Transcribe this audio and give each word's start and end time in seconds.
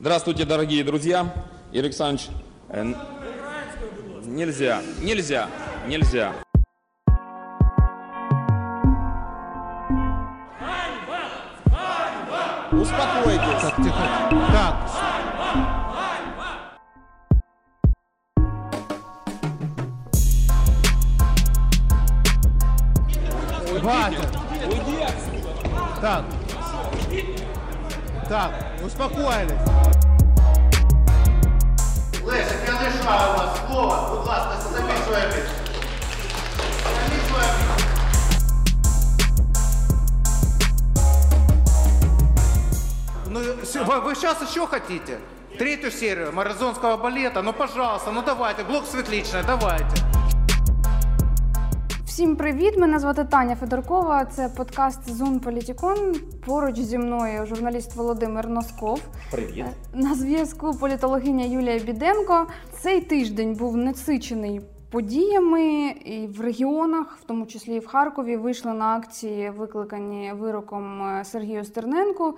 Здравствуйте, 0.00 0.44
дорогие 0.44 0.84
друзья. 0.84 1.26
Игорь 1.72 1.86
Александрович, 1.86 2.28
э, 2.68 2.94
нельзя, 4.26 4.80
нельзя, 5.02 5.48
нельзя. 5.88 6.34
Успокойтесь. 12.70 13.60
Так, 13.60 13.76
тихо. 13.76 13.96
Так. 14.52 14.74
Хватит. 23.80 24.28
Так. 26.00 26.24
Так, 28.28 28.52
успокоились 28.84 29.87
Лесик, 32.87 32.87
я 32.87 32.89
лишаю 32.89 33.33
вас 33.37 33.59
слова. 33.67 34.09
Будь 34.15 34.27
ласка, 34.27 34.55
займіть 34.73 35.03
своє 35.05 35.25
місце. 35.25 35.51
Займіть 36.83 37.27
своє 37.29 37.47
місце. 37.47 37.87
Ну, 43.27 43.39
с- 43.63 43.75
вы, 43.75 43.99
вы 44.01 44.15
сейчас 44.15 44.41
еще 44.41 44.67
хотите? 44.67 45.19
Третью 45.57 45.91
серию 45.91 46.31
маразонского 46.33 46.97
балета? 46.97 47.41
Ну, 47.41 47.53
пожалуйста, 47.53 48.11
ну 48.11 48.21
давайте. 48.23 48.63
Блок 48.63 48.85
светличный, 48.87 49.43
давайте. 49.43 49.95
Всім 52.18 52.36
привіт! 52.36 52.78
Мене 52.78 52.98
звати 52.98 53.24
Таня 53.24 53.56
Федоркова. 53.56 54.24
Це 54.24 54.48
подкаст 54.56 55.10
Зон 55.10 55.40
Політікон. 55.40 56.14
Поруч 56.46 56.76
зі 56.76 56.98
мною 56.98 57.46
журналіст 57.46 57.96
Володимир 57.96 58.48
Носков. 58.48 59.00
Привет. 59.30 59.66
На 59.94 60.14
зв'язку 60.14 60.74
політологиня 60.74 61.44
Юлія 61.44 61.78
Біденко. 61.78 62.46
Цей 62.80 63.00
тиждень 63.00 63.54
був 63.54 63.76
насичений 63.76 64.60
подіями 64.90 65.88
і 65.88 66.26
в 66.26 66.40
регіонах, 66.40 67.18
в 67.22 67.24
тому 67.24 67.46
числі 67.46 67.74
і 67.74 67.78
в 67.78 67.86
Харкові, 67.86 68.36
вийшли 68.36 68.72
на 68.72 68.96
акції, 68.96 69.50
викликані 69.50 70.32
вироком 70.32 71.02
е, 71.02 71.24
Сергію 71.24 71.64
Стерненку. 71.64 72.34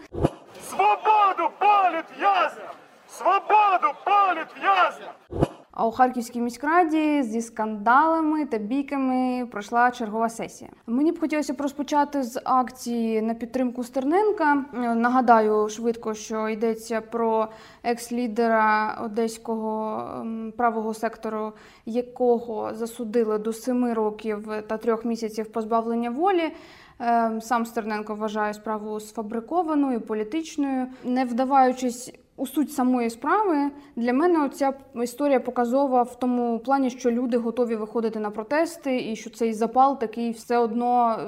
Свободу 0.69 1.50
палит 1.59 2.05
в'язням! 2.19 2.75
Свободу 3.09 3.94
палит 4.05 4.48
в'язням! 4.61 5.59
А 5.72 5.86
у 5.86 5.90
Харківській 5.90 6.40
міськраді 6.40 7.22
зі 7.22 7.40
скандалами 7.40 8.46
та 8.46 8.58
бійками 8.58 9.46
пройшла 9.50 9.90
чергова 9.90 10.28
сесія. 10.28 10.70
Мені 10.86 11.12
б 11.12 11.20
хотілося 11.20 11.54
розпочати 11.58 12.22
з 12.22 12.40
акції 12.44 13.22
на 13.22 13.34
підтримку 13.34 13.84
Стерненка. 13.84 14.64
Нагадаю 14.72 15.68
швидко, 15.68 16.14
що 16.14 16.48
йдеться 16.48 17.00
про 17.00 17.48
екс-лідера 17.82 18.98
одеського 19.04 20.02
ем, 20.20 20.52
правого 20.56 20.94
сектору, 20.94 21.52
якого 21.86 22.74
засудили 22.74 23.38
до 23.38 23.52
семи 23.52 23.92
років 23.94 24.48
та 24.66 24.76
трьох 24.76 25.04
місяців 25.04 25.52
позбавлення 25.52 26.10
волі. 26.10 26.52
Ем, 26.98 27.41
Сам 27.41 27.66
Стерненко 27.66 28.14
вважає 28.14 28.54
справу 28.54 29.00
сфабрикованою, 29.00 30.00
політичною, 30.00 30.86
не 31.04 31.24
вдаваючись 31.24 32.14
у 32.41 32.46
суть 32.46 32.72
самої 32.72 33.10
справи. 33.10 33.70
Для 33.96 34.12
мене 34.12 34.48
ця 34.48 34.72
історія 35.02 35.41
показова 35.41 36.02
в 36.02 36.19
тому 36.19 36.58
плані, 36.58 36.91
що 36.91 37.10
люди 37.10 37.36
готові 37.36 37.77
виходити 37.77 38.19
на 38.19 38.30
протести, 38.30 39.10
і 39.10 39.16
що 39.16 39.30
цей 39.30 39.52
запал 39.52 39.98
такий 40.00 40.30
все 40.30 40.58
одно 40.58 41.19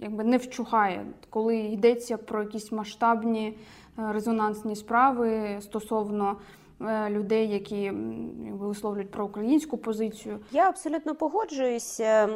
якби 0.00 0.24
не 0.24 0.36
вчухає, 0.36 1.06
коли 1.30 1.56
йдеться 1.56 2.16
про 2.16 2.42
якісь 2.42 2.72
масштабні 2.72 3.48
е, 3.98 4.12
резонансні 4.12 4.76
справи 4.76 5.58
стосовно 5.60 6.36
людей, 7.10 7.48
які 7.48 7.92
якби 8.62 8.66
висловлюють 8.66 9.10
проукраїнську 9.10 9.78
позицію. 9.78 10.38
Я 10.52 10.68
абсолютно 10.68 11.14
погоджуюся 11.14 12.28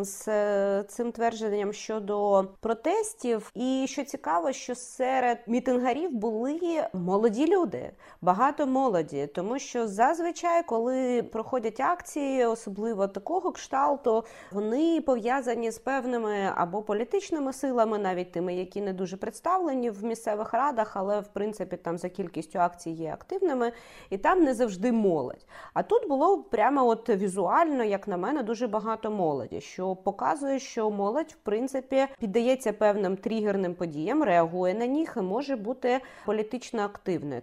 з 0.00 0.28
е, 0.28 0.84
цим 0.88 1.12
твердженням 1.12 1.72
щодо 1.72 2.48
протестів. 2.60 3.50
І 3.54 3.86
що 3.88 4.04
цікаво, 4.04 4.52
що 4.52 4.74
серед 4.74 5.38
мітингарів 5.46 6.10
були 6.10 6.60
молоді 6.92 7.46
люди, 7.46 7.90
багато 8.20 8.66
молоді, 8.66 9.26
тому 9.34 9.58
що 9.58 9.88
зазвичай, 9.88 10.62
коли 10.62 11.22
проходять 11.22 11.80
акції, 11.80 12.44
особливо 12.44 13.08
такого 13.08 13.52
кшталту, 13.52 14.24
вони 14.52 15.00
пов'язані 15.00 15.70
з 15.70 15.78
певними 15.78 16.52
або 16.54 16.82
політичними 16.82 17.52
силами, 17.52 17.98
навіть 17.98 18.32
тими, 18.32 18.54
які 18.54 18.80
не 18.80 18.92
дуже 18.92 19.16
представлені 19.16 19.90
в 19.90 20.04
місцевих 20.04 20.54
радах, 20.54 20.96
але 20.96 21.20
в 21.20 21.28
принципі 21.28 21.76
там 21.76 21.98
за 21.98 22.08
кількістю 22.08 22.58
акцій 22.58 22.90
є 22.90 23.12
активними, 23.12 23.72
і 24.10 24.18
там 24.18 24.44
не 24.44 24.54
завжди 24.54 24.92
молодь. 24.92 25.46
А 25.74 25.82
тут 25.82 26.08
було 26.08 26.42
прямо 26.42 26.86
от 26.86 27.08
візуально, 27.08 27.84
як 27.84 28.08
на 28.08 28.16
мене, 28.16 28.42
дуже 28.42 28.66
багато 28.66 29.10
молоді, 29.10 29.60
що 29.60 29.96
показує, 29.96 30.58
що 30.58 30.90
молодь, 30.90 31.32
в 31.32 31.36
принципі, 31.36 32.06
піддається 32.18 32.72
певним 32.72 33.16
тригерним 33.16 33.74
подіям, 33.74 34.22
реагує 34.22 34.74
на 34.74 34.86
них 34.86 35.14
і 35.16 35.20
може 35.20 35.56
бути 35.56 36.00
політично 36.24 36.82
активною. 36.82 37.42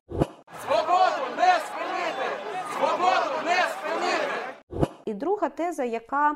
Свободу 0.66 1.35
не 1.38 1.53
спинити! 1.59 2.25
Свободу 2.77 3.45
не 3.45 3.56
спинити! 3.56 4.89
І 5.06 5.13
друга 5.13 5.50
теза, 5.50 5.83
яка 5.83 6.35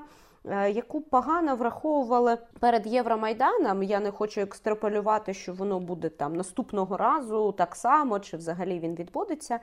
Яку 0.74 1.02
погано 1.02 1.56
враховували 1.56 2.38
перед 2.59 2.88
Євромайданом, 2.88 3.84
я 3.84 4.00
не 4.00 4.12
хочу 4.12 4.42
екстраполювати, 4.42 5.34
що 5.34 5.54
воно 5.54 5.80
буде 5.80 6.09
там 6.09 6.36
наступного 6.36 6.98
разу 6.98 7.52
так 7.52 7.76
само, 7.76 8.20
чи 8.20 8.38
взагалі 8.38 8.80
він 8.80 8.96
відбудеться. 8.96 9.59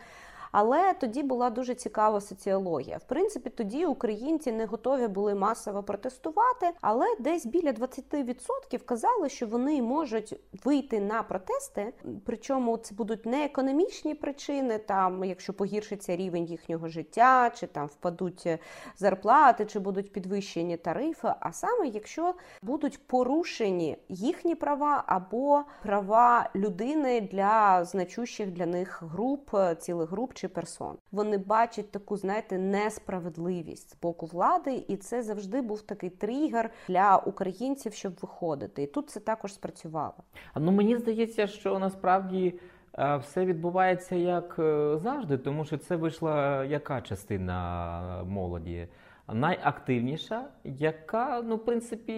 Але 0.52 0.94
тоді 1.00 1.22
була 1.22 1.50
дуже 1.50 1.74
цікава 1.74 2.20
соціологія. 2.20 2.96
В 2.96 3.04
принципі, 3.04 3.50
тоді 3.50 3.86
українці 3.86 4.52
не 4.52 4.66
готові 4.66 5.08
були 5.08 5.34
масово 5.34 5.82
протестувати, 5.82 6.70
але 6.80 7.06
десь 7.18 7.46
біля 7.46 7.70
20% 7.72 8.84
казали, 8.84 9.28
що 9.28 9.46
вони 9.46 9.82
можуть 9.82 10.40
вийти 10.64 11.00
на 11.00 11.22
протести. 11.22 11.92
Причому 12.26 12.76
це 12.76 12.94
будуть 12.94 13.26
не 13.26 13.44
економічні 13.44 14.14
причини, 14.14 14.78
там 14.78 15.24
якщо 15.24 15.52
погіршиться 15.52 16.16
рівень 16.16 16.44
їхнього 16.44 16.88
життя, 16.88 17.50
чи 17.54 17.66
там 17.66 17.86
впадуть 17.86 18.48
зарплати, 18.96 19.64
чи 19.64 19.78
будуть 19.78 20.12
підвищені 20.12 20.76
тарифи. 20.76 21.32
А 21.40 21.52
саме 21.52 21.86
якщо 21.86 22.34
будуть 22.62 23.06
порушені 23.06 23.98
їхні 24.08 24.54
права 24.54 25.04
або 25.06 25.62
права 25.82 26.50
людини 26.54 27.20
для 27.20 27.84
значущих 27.84 28.50
для 28.50 28.66
них 28.66 29.02
груп, 29.02 29.50
цілих 29.78 30.10
груп 30.10 30.34
чи 30.40 30.48
персон. 30.48 30.96
Вони 31.12 31.38
бачать 31.38 31.90
таку, 31.90 32.16
знаєте, 32.16 32.58
несправедливість 32.58 33.90
з 33.90 34.00
боку 34.02 34.26
влади, 34.26 34.84
і 34.88 34.96
це 34.96 35.22
завжди 35.22 35.62
був 35.62 35.82
такий 35.82 36.10
тригер 36.10 36.70
для 36.88 37.16
українців, 37.16 37.92
щоб 37.92 38.12
виходити. 38.22 38.82
І 38.82 38.86
тут 38.86 39.10
це 39.10 39.20
також 39.20 39.54
спрацювало. 39.54 40.14
А, 40.54 40.60
Ну 40.60 40.72
мені 40.72 40.96
здається, 40.96 41.46
що 41.46 41.78
насправді 41.78 42.54
е, 42.98 43.16
все 43.16 43.44
відбувається 43.44 44.14
як 44.16 44.56
е, 44.58 44.98
завжди, 45.02 45.38
тому 45.38 45.64
що 45.64 45.78
це 45.78 45.96
вийшла 45.96 46.64
яка 46.64 47.00
частина 47.00 48.24
молоді? 48.26 48.88
Найактивніша, 49.34 50.44
яка, 50.64 51.42
ну, 51.46 51.56
в 51.56 51.64
принципі, 51.64 52.12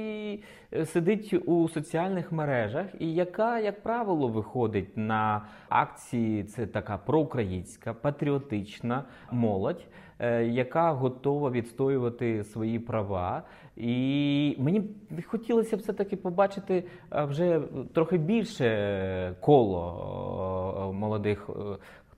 е, 0.72 0.86
сидить 0.86 1.34
у 1.46 1.68
соціальних 1.68 2.32
мережах, 2.32 2.86
і 2.98 3.14
яка, 3.14 3.58
як 3.58 3.82
правило, 3.82 4.28
виходить 4.28 4.96
на 4.96 5.46
акції. 5.68 6.44
Це 6.44 6.66
така 6.66 6.98
проукраїнська, 6.98 7.94
патріотична 7.94 9.04
молодь, 9.30 9.86
е, 10.18 10.44
яка 10.44 10.92
готова 10.92 11.50
відстоювати 11.50 12.44
свої 12.44 12.78
права. 12.78 13.42
І 13.76 14.56
мені 14.58 14.82
хотілося 15.26 15.76
б 15.76 15.80
все-таки 15.80 16.16
побачити 16.16 16.84
е, 17.12 17.24
вже 17.24 17.60
трохи 17.94 18.18
більше 18.18 19.36
коло 19.40 20.92
молодих 20.94 21.50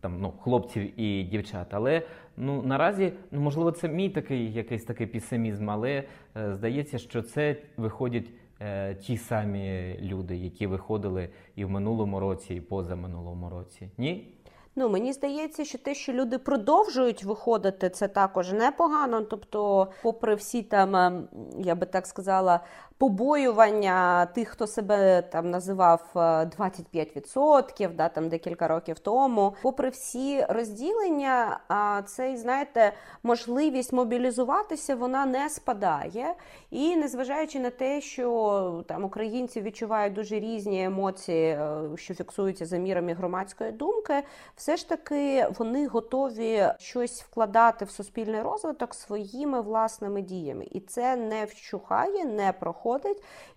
там, 0.04 0.20
ну, 0.20 0.32
хлопців 0.42 1.00
і 1.00 1.22
дівчат. 1.22 1.66
Але 1.70 2.02
ну, 2.36 2.62
наразі, 2.62 3.12
ну, 3.30 3.40
можливо, 3.40 3.72
це 3.72 3.88
мій 3.88 4.08
такий 4.08 4.52
якийсь 4.52 4.84
такий 4.84 5.06
песимізм, 5.06 5.70
але 5.70 6.04
е, 6.36 6.54
здається, 6.54 6.98
що 6.98 7.22
це 7.22 7.56
виходять 7.76 8.26
е, 8.60 8.94
ті 8.94 9.16
самі 9.16 9.96
люди, 10.02 10.36
які 10.36 10.66
виходили 10.66 11.28
і 11.56 11.64
в 11.64 11.70
минулому 11.70 12.20
році, 12.20 12.54
і 12.54 12.60
позаминулому 12.60 13.50
році. 13.50 13.88
Ні? 13.98 14.34
Ну 14.76 14.88
мені 14.88 15.12
здається, 15.12 15.64
що 15.64 15.78
те, 15.78 15.94
що 15.94 16.12
люди 16.12 16.38
продовжують 16.38 17.24
виходити, 17.24 17.90
це 17.90 18.08
також 18.08 18.52
непогано. 18.52 19.20
Тобто, 19.20 19.88
попри 20.02 20.34
всі 20.34 20.62
там, 20.62 20.96
ем, 20.96 21.28
я 21.58 21.74
би 21.74 21.86
так 21.86 22.06
сказала, 22.06 22.60
побоювання 22.98 24.26
тих, 24.26 24.48
хто 24.48 24.66
себе 24.66 25.22
там 25.22 25.50
називав 25.50 26.02
е, 26.16 26.18
25%, 26.18 27.94
да, 27.94 28.08
там 28.08 28.28
декілька 28.28 28.68
років 28.68 28.98
тому. 28.98 29.54
Попри 29.62 29.88
всі 29.88 30.44
розділення, 30.48 31.60
а, 31.68 32.02
цей, 32.06 32.36
знаєте, 32.36 32.92
можливість 33.22 33.92
мобілізуватися 33.92 34.96
вона 34.96 35.26
не 35.26 35.48
спадає. 35.48 36.34
І 36.70 36.96
незважаючи 36.96 37.60
на 37.60 37.70
те, 37.70 38.00
що 38.00 38.84
там 38.88 39.04
українці 39.04 39.60
відчувають 39.60 40.12
дуже 40.12 40.40
різні 40.40 40.84
емоції, 40.84 41.46
е, 41.46 41.82
що 41.96 42.14
фіксуються 42.14 42.66
за 42.66 42.76
мірами 42.76 43.14
громадської 43.14 43.72
думки, 43.72 44.22
все 44.56 44.76
ж 44.76 44.88
таки 44.88 45.46
вони 45.58 45.86
готові 45.86 46.68
щось 46.78 47.22
вкладати 47.22 47.84
в 47.84 47.90
суспільний 47.90 48.42
розвиток 48.42 48.94
своїми 48.94 49.60
власними 49.60 50.22
діями. 50.22 50.66
І 50.70 50.80
це 50.80 51.16
не 51.16 51.44
вщухає, 51.44 52.24
не 52.24 52.52
проходить. 52.52 52.93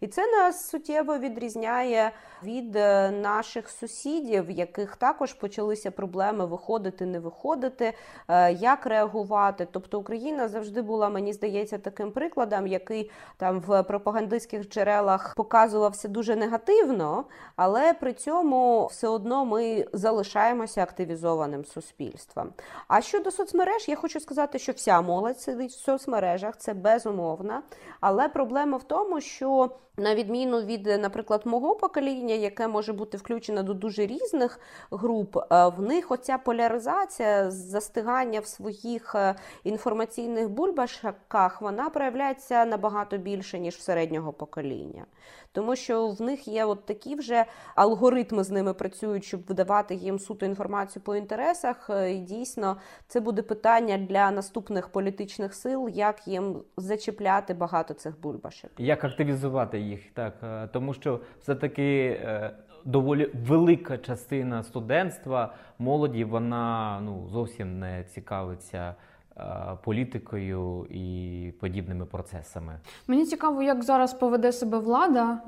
І 0.02 0.08
це 0.08 0.32
нас 0.32 0.70
суттєво 0.70 1.18
відрізняє 1.18 2.12
від 2.44 2.76
е, 2.76 3.12
наших 3.12 3.70
сусідів, 3.70 4.46
в 4.46 4.52
яких 4.52 4.96
також 4.96 5.34
почалися 5.34 5.92
проблеми 5.92 6.46
виходити, 6.46 7.06
не 7.06 7.20
виходити, 7.20 7.94
е, 8.28 8.54
як 8.54 8.86
реагувати. 8.86 9.68
Тобто 9.72 10.00
Україна 10.00 10.48
завжди 10.48 10.82
була, 10.82 11.10
мені 11.10 11.34
здається, 11.34 11.78
таким 11.78 12.12
прикладом, 12.12 12.68
який 12.68 13.12
там 13.38 13.60
в 13.60 13.84
пропагандистських 13.84 14.70
джерелах 14.70 15.34
показувався 15.36 16.08
дуже 16.08 16.36
негативно, 16.36 17.26
але 17.56 17.94
при 17.94 18.14
цьому 18.14 18.86
все 18.86 19.08
одно 19.08 19.46
ми 19.46 19.86
залишаємося 19.94 20.84
активізованим 20.84 21.66
суспільством. 21.66 22.50
А 22.88 23.02
щодо 23.02 23.32
соцмереж, 23.32 23.90
я 23.90 23.96
хочу 23.96 24.20
сказати, 24.20 24.60
що 24.60 24.72
вся 24.72 25.02
молодь 25.02 25.40
сидить 25.40 25.72
в 25.72 25.80
соцмережах, 25.80 26.58
це 26.58 26.74
безумовно. 26.74 27.62
Але 28.00 28.30
проблема 28.30 28.78
в 28.78 28.84
тому, 28.84 29.17
що 29.22 29.70
на 30.00 30.16
відміну 30.16 30.62
від, 30.62 30.86
наприклад, 30.86 31.42
мого 31.46 31.76
покоління, 31.76 32.36
яке 32.36 32.68
може 32.68 32.94
бути 32.94 33.18
включено 33.18 33.64
до 33.64 33.74
дуже 33.74 34.06
різних 34.06 34.60
груп, 34.92 35.38
е, 35.38 35.68
в 35.68 35.82
них 35.82 36.12
оця 36.12 36.38
поляризація, 36.38 37.52
застигання 37.52 38.40
в 38.40 38.46
своїх 38.46 39.16
е, 39.16 39.36
інформаційних 39.64 40.50
бульбашках, 40.50 41.62
вона 41.62 41.90
проявляється 41.90 42.66
набагато 42.66 43.18
більше, 43.18 43.60
ніж 43.60 43.76
в 43.76 43.82
середнього 43.82 44.34
покоління. 44.34 45.06
Тому 45.52 45.76
що 45.76 46.08
в 46.08 46.22
них 46.22 46.48
є 46.48 46.66
от 46.66 46.86
такі 46.86 47.16
вже 47.16 47.46
алгоритми 47.76 48.44
з 48.44 48.50
ними 48.50 48.74
працюють, 48.74 49.24
щоб 49.24 49.42
видавати 49.48 49.96
їм 49.96 50.20
суто 50.20 50.46
інформацію 50.46 51.04
по 51.04 51.16
інтересах. 51.16 51.90
Е, 51.90 52.14
І 52.14 52.18
дійсно 52.18 52.78
це 53.08 53.20
буде 53.20 53.42
питання 53.42 53.98
для 53.98 54.32
наступних 54.32 54.90
політичних 54.90 55.54
сил, 55.54 55.90
як 55.94 56.28
їм 56.28 56.56
зачіпляти 56.78 57.54
багато 57.54 57.94
цих 57.94 58.22
бульбашек. 58.22 58.72
Як 58.78 59.04
активізувати 59.04 59.80
їх, 59.88 60.12
так 60.14 60.34
е, 60.44 60.68
тому 60.68 60.94
що 60.94 61.20
все-таки 61.42 62.20
е, 62.24 62.52
доволі 62.86 63.32
велика 63.48 63.98
частина 63.98 64.64
студентства, 64.64 65.54
молоді, 65.80 66.24
вона 66.24 67.00
ну 67.04 67.28
зовсім 67.32 67.80
не 67.80 68.04
цікавиться 68.04 68.96
е, 69.38 69.44
політикою 69.84 70.86
і 70.90 71.54
подібними 71.60 72.06
процесами. 72.06 72.80
Мені 73.08 73.26
цікаво, 73.26 73.62
як 73.62 73.84
зараз 73.84 74.14
поведе 74.14 74.52
себе 74.52 74.78
влада, 74.80 75.40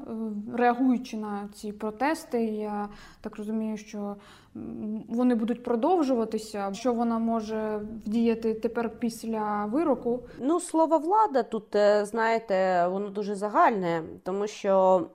реагуючи 0.54 1.18
на 1.18 1.50
ці 1.54 1.72
протести. 1.72 2.46
Я 2.46 2.88
так 3.22 3.38
розумію, 3.38 3.78
що 3.78 4.16
вони 5.10 5.36
будуть 5.36 5.64
продовжуватися. 5.64 6.70
Що 6.74 6.94
вона 6.94 7.20
може 7.20 7.82
вдіяти 8.06 8.54
тепер 8.54 8.90
після 9.00 9.66
вироку? 9.66 10.20
Ну, 10.40 10.60
слово 10.60 10.98
влада 10.98 11.44
тут, 11.44 11.76
е, 11.76 12.06
знаєте, 12.06 12.88
воно 12.88 13.10
дуже 13.10 13.36
загальне, 13.36 14.04
тому 14.24 14.48
що 14.48 15.06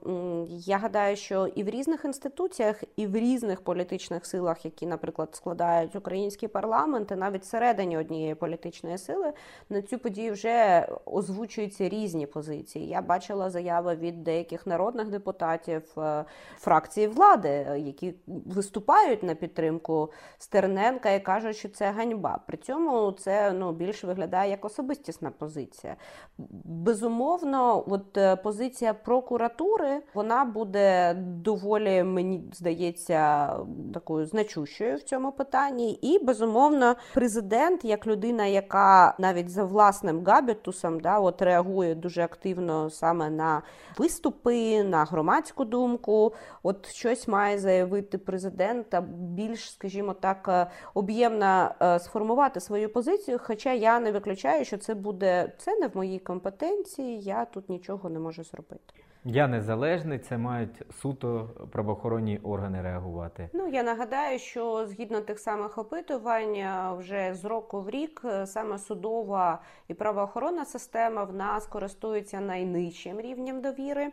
я 0.49 0.77
гадаю, 0.77 1.15
що 1.15 1.47
і 1.47 1.63
в 1.63 1.69
різних 1.69 2.05
інституціях, 2.05 2.83
і 2.95 3.07
в 3.07 3.15
різних 3.15 3.61
політичних 3.61 4.25
силах, 4.25 4.65
які, 4.65 4.85
наприклад, 4.85 5.29
складають 5.31 5.95
український 5.95 6.49
парламент, 6.49 7.11
і 7.11 7.15
навіть 7.15 7.41
всередині 7.41 7.97
однієї 7.97 8.35
політичної 8.35 8.97
сили 8.97 9.33
на 9.69 9.81
цю 9.81 9.99
подію 9.99 10.33
вже 10.33 10.87
озвучуються 11.05 11.89
різні 11.89 12.27
позиції. 12.27 12.87
Я 12.87 13.01
бачила 13.01 13.49
заяви 13.49 13.95
від 13.95 14.23
деяких 14.23 14.67
народних 14.67 15.09
депутатів 15.09 15.83
е, 15.97 16.25
фракції 16.57 17.07
влади, 17.07 17.49
е, 17.49 17.79
які 17.79 18.13
виступають 18.27 19.23
на 19.25 19.35
підтримку 19.35 20.11
Стерненка 20.37 21.11
і 21.11 21.19
кажуть, 21.19 21.57
що 21.57 21.69
це 21.69 21.91
ганьба. 21.91 22.39
При 22.47 22.57
цьому 22.57 23.11
це 23.11 23.51
ну 23.51 23.71
більше 23.71 24.07
виглядає 24.07 24.51
як 24.51 24.65
особистісна 24.65 25.31
позиція. 25.31 25.95
Безумовно, 26.63 27.83
от 27.87 28.17
е, 28.17 28.35
позиція 28.35 28.93
прокуратури 28.93 30.01
вона 30.13 30.45
буде 30.45 31.13
доволі, 31.23 32.03
мені 32.03 32.43
здається, 32.53 33.49
такою 33.93 34.25
значущою 34.25 34.97
в 34.97 35.01
цьому 35.01 35.31
питанні. 35.31 35.93
І 35.93 36.25
безумовно, 36.25 36.95
президент, 37.13 37.85
як 37.85 38.07
людина, 38.07 38.45
яка 38.45 39.15
навіть 39.19 39.49
за 39.49 39.63
власним 39.63 40.23
габітусом, 40.25 40.99
да, 40.99 41.19
от 41.19 41.41
реагує 41.41 41.95
дуже 41.95 42.21
активно 42.21 42.89
саме 42.89 43.29
на 43.29 43.61
виступи, 43.97 44.83
на 44.83 45.05
громадську 45.05 45.65
думку. 45.65 46.33
От 46.63 46.87
щось 46.87 47.27
має 47.27 47.59
заявити 47.59 48.17
президент, 48.17 48.95
більш, 49.15 49.71
скажімо 49.71 50.13
так, 50.13 50.47
е, 50.47 50.67
об'ємно 50.93 51.71
е, 51.81 51.99
сформувати 51.99 52.59
свою 52.59 52.89
позицію. 52.93 53.39
Хоча 53.41 53.73
я 53.73 53.99
не 53.99 54.11
виключаю, 54.11 54.65
що 54.65 54.77
це 54.77 54.95
буде 54.95 55.51
це 55.57 55.79
не 55.79 55.87
в 55.87 55.97
моїй 55.97 56.19
компетенції. 56.19 57.21
Я 57.21 57.45
тут 57.45 57.69
нічого 57.69 58.09
не 58.09 58.19
можу 58.19 58.43
зробити. 58.43 58.93
Я 59.27 59.47
незалежний, 59.47 60.19
це 60.19 60.37
мають 60.37 60.81
суто 61.01 61.49
правоохоронні 61.71 62.39
органи 62.43 62.81
реагувати. 62.81 63.49
Ну 63.53 63.67
я 63.67 63.83
нагадаю, 63.83 64.39
що 64.39 64.87
згідно 64.87 65.21
тих 65.21 65.39
самих 65.39 65.77
опитувань, 65.77 66.55
е, 66.55 66.91
вже 66.97 67.33
з 67.33 67.45
року 67.45 67.81
в 67.81 67.89
рік 67.89 68.21
е, 68.25 68.47
саме 68.47 68.79
судова 68.79 69.61
і 69.87 69.93
правоохоронна 69.93 70.65
система 70.65 71.23
в 71.23 71.35
нас 71.35 71.67
користується 71.67 72.39
найнижчим 72.39 73.21
рівнем 73.21 73.61
довіри. 73.61 74.11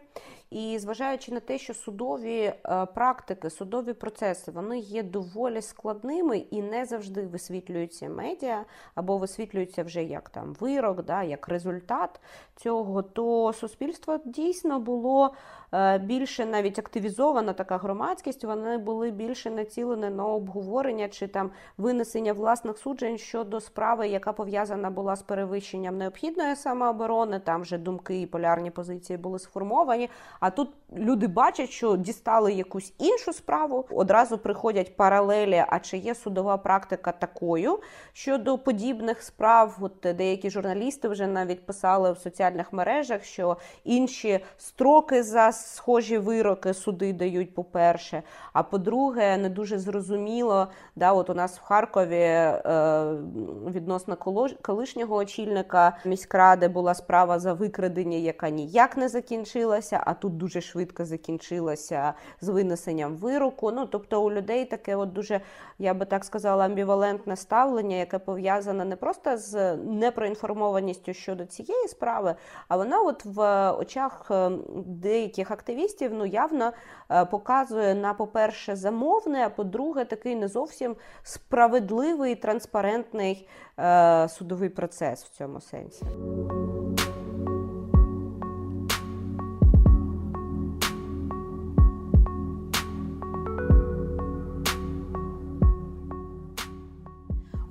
І 0.50 0.78
зважаючи 0.78 1.32
на 1.32 1.40
те, 1.40 1.58
що 1.58 1.74
судові 1.74 2.40
е, 2.40 2.86
практики, 2.86 3.50
судові 3.50 3.92
процеси 3.92 4.50
вони 4.50 4.78
є 4.78 5.02
доволі 5.02 5.62
складними 5.62 6.38
і 6.38 6.62
не 6.62 6.84
завжди 6.84 7.22
висвітлюються 7.22 8.08
медіа 8.08 8.64
або 8.94 9.18
висвітлюються 9.18 9.82
вже 9.82 10.04
як 10.04 10.28
там 10.28 10.56
вирок, 10.60 11.02
да, 11.02 11.22
як 11.22 11.48
результат 11.48 12.20
цього, 12.62 13.02
то 13.02 13.52
суспільство 13.52 14.18
дійсно 14.24 14.80
було 14.80 15.34
е, 15.72 15.98
більше 15.98 16.46
навіть 16.46 16.78
активізована 16.78 17.52
така 17.52 17.76
громадськість. 17.76 18.44
Вони 18.44 18.78
були 18.78 19.10
більше 19.10 19.50
націлені 19.50 20.10
на 20.10 20.26
обговорення 20.26 21.08
чи 21.08 21.28
там 21.28 21.50
винесення 21.78 22.32
власних 22.32 22.78
суджень 22.78 23.18
щодо 23.18 23.60
справи, 23.60 24.08
яка 24.08 24.32
пов'язана 24.32 24.90
була 24.90 25.16
з 25.16 25.22
перевищенням 25.22 25.98
необхідної 25.98 26.56
самооборони. 26.56 27.38
Там 27.38 27.62
вже 27.62 27.78
думки 27.78 28.20
і 28.20 28.26
полярні 28.26 28.70
позиції 28.70 29.16
були 29.16 29.38
сформовані. 29.38 30.10
А 30.40 30.50
тут 30.50 30.68
люди 30.96 31.26
бачать, 31.26 31.70
що 31.70 31.96
дістали 31.96 32.52
якусь 32.52 32.94
іншу 32.98 33.32
справу, 33.32 33.86
одразу 33.90 34.38
приходять 34.38 34.96
паралелі. 34.96 35.64
А 35.68 35.78
чи 35.78 35.96
є 35.96 36.14
судова 36.14 36.56
практика 36.56 37.12
такою 37.12 37.78
щодо 38.12 38.58
подібних 38.58 39.22
справ? 39.22 39.76
От 39.80 40.16
деякі 40.16 40.50
журналісти 40.50 41.08
вже 41.08 41.26
навіть 41.26 41.66
писали 41.66 42.12
в 42.12 42.18
соціальних 42.18 42.51
мережах, 42.72 43.24
що 43.24 43.56
інші 43.84 44.40
строки 44.58 45.22
за 45.22 45.52
схожі 45.52 46.18
вироки 46.18 46.74
суди 46.74 47.12
дають, 47.12 47.54
по-перше. 47.54 48.22
А 48.52 48.62
по-друге, 48.62 49.36
не 49.36 49.48
дуже 49.48 49.78
зрозуміло, 49.78 50.68
да, 50.96 51.12
от 51.12 51.30
у 51.30 51.34
нас 51.34 51.58
в 51.58 51.62
Харкові 51.62 52.20
е, 52.20 52.60
відносно 53.70 54.16
колишнього 54.62 55.16
очільника 55.16 55.96
міськради 56.04 56.68
була 56.68 56.94
справа 56.94 57.38
за 57.38 57.52
викрадення, 57.52 58.16
яка 58.16 58.50
ніяк 58.50 58.96
не 58.96 59.08
закінчилася, 59.08 60.02
а 60.06 60.14
тут 60.14 60.36
дуже 60.36 60.60
швидко 60.60 61.04
закінчилася 61.04 62.14
з 62.40 62.48
винесенням 62.48 63.16
вироку. 63.16 63.70
Ну 63.70 63.86
тобто 63.86 64.22
у 64.22 64.30
людей 64.30 64.64
таке, 64.64 64.96
от 64.96 65.12
дуже, 65.12 65.40
я 65.78 65.94
би 65.94 66.06
так 66.06 66.24
сказала, 66.24 66.64
амбівалентне 66.64 67.36
ставлення, 67.36 67.96
яке 67.96 68.18
пов'язане 68.18 68.84
не 68.84 68.96
просто 68.96 69.36
з 69.36 69.76
непроінформованістю 69.76 71.14
щодо 71.14 71.46
цієї 71.46 71.88
справи, 71.88 72.31
а 72.68 72.76
вона, 72.76 73.00
от 73.00 73.24
в 73.24 73.70
очах 73.70 74.26
е, 74.30 74.50
деяких 74.86 75.50
активістів, 75.50 76.14
ну 76.14 76.26
явно 76.26 76.72
е, 77.10 77.24
показує 77.24 77.94
на, 77.94 78.14
по-перше, 78.14 78.76
замовне, 78.76 79.46
а 79.46 79.48
по-друге, 79.48 80.04
такий 80.04 80.34
не 80.34 80.48
зовсім 80.48 80.96
справедливий, 81.22 82.34
транспарентний 82.34 83.48
е, 83.78 84.28
судовий 84.28 84.68
процес 84.68 85.24
в 85.24 85.28
цьому 85.28 85.60
сенсі. 85.60 86.04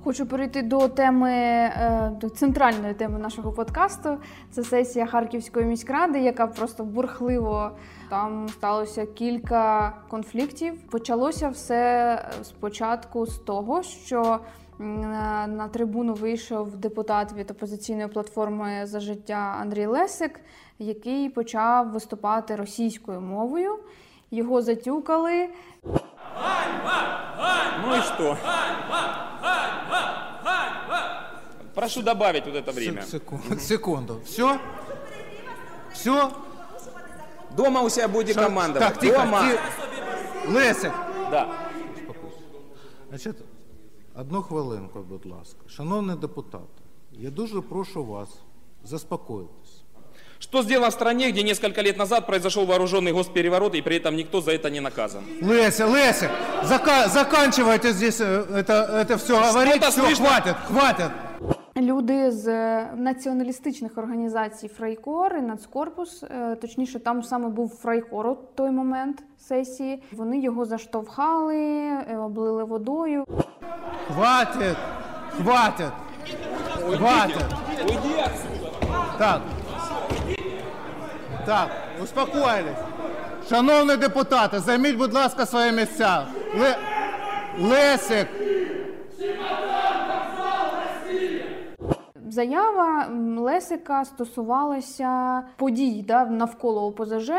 Хочу 0.04 0.26
перейти 0.26 0.62
до 0.62 0.88
теми 0.88 1.30
е, 1.30 2.12
до 2.20 2.28
центральної 2.28 2.94
теми 2.94 3.18
нашого 3.18 3.52
подкасту. 3.52 4.18
Це 4.50 4.62
сесія 4.64 5.06
Харківської 5.06 5.66
міськради, 5.66 6.20
яка 6.20 6.46
просто 6.46 6.84
бурхливо 6.84 7.70
там 8.10 8.48
сталося 8.48 9.06
кілька 9.06 9.92
конфліктів. 10.08 10.82
Почалося 10.90 11.48
все 11.48 12.18
спочатку 12.42 13.26
з 13.26 13.38
того, 13.38 13.82
що 13.82 14.38
на- 14.78 15.46
на 15.46 15.68
трибуну 15.68 16.14
вийшов 16.14 16.76
депутат 16.76 17.32
від 17.32 17.50
опозиційної 17.50 18.08
платформи 18.08 18.86
за 18.86 19.00
життя 19.00 19.56
Андрій 19.60 19.86
Лесик, 19.86 20.40
який 20.78 21.28
почав 21.28 21.90
виступати 21.92 22.56
російською 22.56 23.20
мовою. 23.20 23.78
Його 24.30 24.62
затюкали. 24.62 25.48
Ну 27.86 27.94
и 27.94 28.00
что? 28.00 28.36
Прошу 31.82 32.02
добавить 32.02 32.46
вот 32.46 32.54
это 32.54 32.70
время. 32.70 33.02
Секунду. 33.02 33.58
Секунду. 33.60 34.20
Все? 34.24 34.56
Все? 35.92 36.32
Дома 37.56 37.80
у 37.82 37.88
себя 37.88 38.06
будете 38.06 38.38
командовать. 38.38 38.88
Так, 38.88 39.00
тихо, 39.00 39.18
Дома. 39.18 39.40
тихо. 39.50 40.58
Лесик. 40.58 40.92
Да. 41.30 41.48
Значить, 43.08 43.36
одну 44.14 44.42
хвилинку, 44.42 45.00
будь 45.00 45.26
ласка. 45.26 45.58
Шановні 45.68 46.14
депутати, 46.14 46.82
я 47.12 47.30
дуже 47.30 47.60
прошу 47.60 48.04
вас 48.04 48.28
заспокоїтись. 48.84 49.82
Что 50.38 50.62
сделано 50.62 50.88
в 50.90 50.92
стране, 50.92 51.30
где 51.30 51.42
несколько 51.42 51.82
лет 51.82 51.98
назад 51.98 52.26
произошел 52.26 52.64
вооруженный 52.64 53.12
госпереворот, 53.12 53.74
и 53.74 53.82
при 53.82 53.96
этом 53.96 54.16
никто 54.16 54.40
за 54.40 54.52
это 54.52 54.70
не 54.70 54.80
наказан? 54.80 55.24
Леся, 55.40 55.86
Леся, 55.86 56.30
зака- 56.62 57.08
заканчивайте 57.08 57.92
здесь 57.92 58.20
э, 58.20 58.46
это, 58.54 58.72
это 58.72 59.18
все 59.18 59.52
говорить. 59.52 59.82
Все, 59.82 59.92
слышно? 59.92 60.26
хватит, 60.26 60.56
хватит. 60.68 61.10
Люди 61.76 62.30
з 62.30 62.48
е, 62.48 62.90
націоналістичних 62.96 63.98
організацій 63.98 64.68
Фрайкор 64.68 65.36
і 65.36 65.42
Нацкорпус, 65.42 66.22
е, 66.22 66.56
точніше, 66.56 66.98
там 66.98 67.22
саме 67.22 67.48
був 67.48 67.68
Фрайкор 67.82 68.26
у 68.26 68.38
той 68.54 68.70
момент 68.70 69.22
сесії. 69.38 70.02
Вони 70.12 70.38
його 70.38 70.64
заштовхали, 70.64 71.56
е, 71.56 72.16
облили 72.16 72.64
водою. 72.64 73.24
Хватит, 74.06 74.76
хватит, 75.30 75.92
хватит. 76.96 77.46
Уйди 77.80 78.22
отсюда. 78.22 78.70
Так. 79.18 79.40
Так, 81.46 81.68
успокоїлись. 82.02 82.78
Шановні 83.48 83.96
депутати, 83.96 84.58
займіть, 84.58 84.96
будь 84.96 85.14
ласка, 85.14 85.46
свої 85.46 85.72
місця. 85.72 86.26
Ле... 86.60 86.76
Лесик, 87.58 88.28
Заява 92.32 93.08
Лесика 93.38 94.04
стосувалася 94.04 95.42
подій 95.56 96.04
да, 96.08 96.24
навколо 96.24 96.86
ОПЗЖ, 96.86 97.30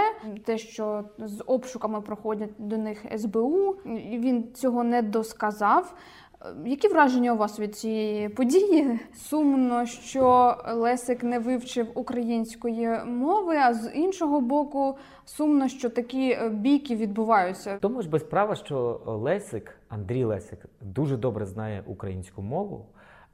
те, 0.45 0.57
що 0.57 1.03
з 1.17 1.43
обшуками 1.45 2.01
проходять 2.01 2.49
до 2.57 2.77
них 2.77 3.05
СБУ. 3.17 3.75
Він 3.85 4.53
цього 4.53 4.83
не 4.83 5.01
досказав. 5.01 5.93
Е, 6.41 6.45
Які 6.65 6.87
враження 6.87 7.33
у 7.33 7.37
вас 7.37 7.59
від 7.59 7.75
цієї 7.75 8.29
події? 8.29 8.99
Сумно, 9.15 9.85
що 9.85 10.55
Лесик 10.73 11.23
не 11.23 11.39
вивчив 11.39 11.87
української 11.95 12.89
мови, 13.05 13.55
а 13.57 13.73
з 13.73 13.91
іншого 13.93 14.41
боку, 14.41 14.97
сумно, 15.25 15.67
що 15.67 15.89
такі 15.89 16.31
е, 16.31 16.49
бійки 16.49 16.95
відбуваються. 16.95 17.77
Тому 17.81 18.01
ж 18.01 18.09
без 18.09 18.23
права, 18.23 18.55
що 18.55 19.01
Лесик, 19.05 19.75
Андрій 19.89 20.23
Лесик, 20.23 20.59
дуже 20.81 21.17
добре 21.17 21.45
знає 21.45 21.83
українську 21.87 22.41
мову, 22.41 22.85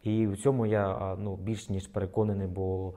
і 0.03 0.27
в 0.27 0.37
цьому 0.37 0.65
я 0.65 1.15
ну, 1.19 1.35
більш 1.35 1.69
ніж 1.69 1.87
переконаний, 1.87 2.47
бо 2.47 2.93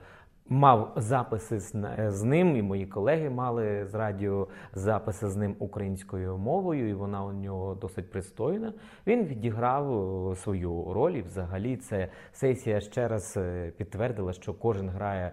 мав 0.49 0.93
записи 0.97 1.61
з, 1.61 1.75
з 2.09 2.23
ним, 2.23 2.57
і 2.57 2.63
мої 2.63 2.87
колеги 2.87 3.31
мали 3.31 3.87
з 3.87 3.95
радіо 3.95 4.49
записи 4.73 5.29
з 5.29 5.37
ним 5.37 5.57
українською 5.59 6.39
мовою, 6.39 6.89
і 6.89 6.95
вона 6.95 7.25
у 7.25 7.33
нього 7.33 7.75
досить 7.75 8.11
пристойна. 8.11 8.73
Він 9.07 9.25
відіграв 9.25 9.93
е, 10.33 10.37
свою 10.37 10.93
роль, 10.93 11.13
і 11.13 11.23
взагалі 11.23 11.77
це 11.77 12.09
сесія 12.33 12.81
ще 12.81 13.09
раз 13.09 13.35
е, 13.37 13.73
підтвердила, 13.77 14.33
що 14.33 14.55
кожен 14.55 14.89
грає 14.89 15.33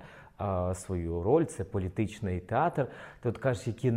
свою 0.73 1.23
роль, 1.23 1.45
це 1.45 1.63
політичний 1.63 2.39
театр. 2.39 2.87
Ти 3.21 3.29
от 3.29 3.37
кажеш, 3.37 3.67
які 3.67 3.91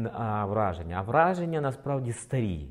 враження? 0.44 0.96
А 0.98 1.02
враження 1.02 1.60
насправді 1.60 2.12
старі. 2.12 2.68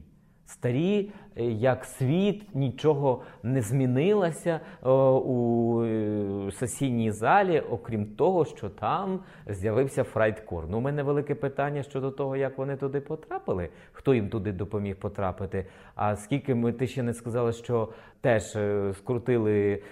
Старі, 0.51 1.10
е, 1.36 1.43
як 1.43 1.86
світ, 1.86 2.55
нічого 2.55 3.22
не 3.43 3.62
змінилося 3.62 4.60
е, 4.86 4.89
у 4.89 5.84
е, 5.84 6.51
сесійній 6.51 7.12
залі, 7.12 7.60
окрім 7.60 8.05
того, 8.05 8.46
що 8.46 8.70
там 8.70 9.20
з'явився 9.48 10.03
Фрайкор. 10.03 10.65
Ну, 10.70 10.77
у 10.77 10.81
мене 10.81 11.03
велике 11.03 11.36
питання 11.36 11.84
щодо 11.84 12.12
того, 12.12 12.36
як 12.36 12.58
вони 12.58 12.75
туди 12.75 13.01
потрапили, 13.01 13.70
хто 13.91 14.13
їм 14.13 14.29
туди 14.29 14.51
допоміг 14.51 14.96
потрапити. 14.96 15.65
А 15.96 16.15
скільки 16.15 16.55
ми 16.55 16.72
ти 16.74 16.88
ще 16.88 17.03
не 17.03 17.13
сказала, 17.13 17.51
що 17.51 17.89
теж 18.22 18.58
скрутили 18.98 19.84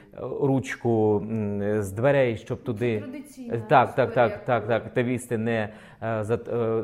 ручку 0.42 1.24
з 1.80 1.92
дверей, 1.92 2.38
щоб 2.38 2.64
туди 2.64 3.04
так, 3.70 3.96
так, 3.96 4.14
так, 4.14 4.46
так, 4.46 4.66
так. 4.68 4.86
Активісти 4.86 5.38
не, 5.38 5.70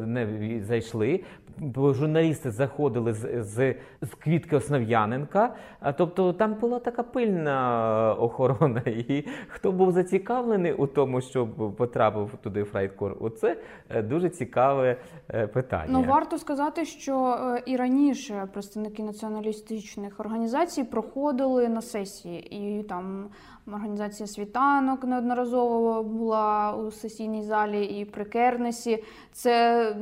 не 0.05 0.59
зайшли. 0.63 1.23
Бо 1.59 1.93
Журналісти 1.93 2.51
заходили 2.51 3.13
з, 3.13 3.43
з, 3.43 3.75
з 4.01 4.09
квітки 4.19 4.55
Основ'яненка. 4.55 5.55
Тобто 5.97 6.33
там 6.33 6.53
була 6.53 6.79
така 6.79 7.03
пильна 7.03 8.15
охорона. 8.19 8.81
І 8.85 9.27
хто 9.47 9.71
був 9.71 9.91
зацікавлений 9.91 10.73
у 10.73 10.87
тому, 10.87 11.21
щоб 11.21 11.75
потрапив 11.75 12.37
туди 12.43 12.63
Фрайткор, 12.63 13.17
оце 13.19 13.57
е, 13.89 14.01
дуже 14.01 14.29
цікаве 14.29 14.97
е, 15.29 15.47
питання. 15.47 15.87
Ну 15.89 16.03
варто 16.03 16.37
сказати, 16.37 16.85
що 16.85 17.37
е, 17.39 17.63
і 17.65 17.75
раніше 17.75 18.47
представники 18.53 19.03
націоналістичних 19.03 20.19
організацій 20.19 20.83
проходили 20.83 21.67
на 21.67 21.81
сесії, 21.81 22.55
і 22.55 22.83
там 22.83 23.29
організація 23.67 24.27
світанок 24.27 25.03
неодноразово 25.03 26.03
була 26.03 26.75
у 26.75 26.91
сесійній 26.91 27.43
залі 27.43 27.85
і 27.85 28.05
при 28.05 28.25
Кернесі. 28.25 29.03
Це 29.31 29.95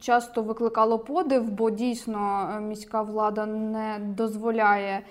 часто 0.00 0.42
викликало 0.42 0.98
подив, 0.98 1.50
бо 1.50 1.70
дійсно 1.70 2.48
міська 2.62 3.02
влада 3.02 3.46
не 3.46 3.98
дозволяє 4.00 5.02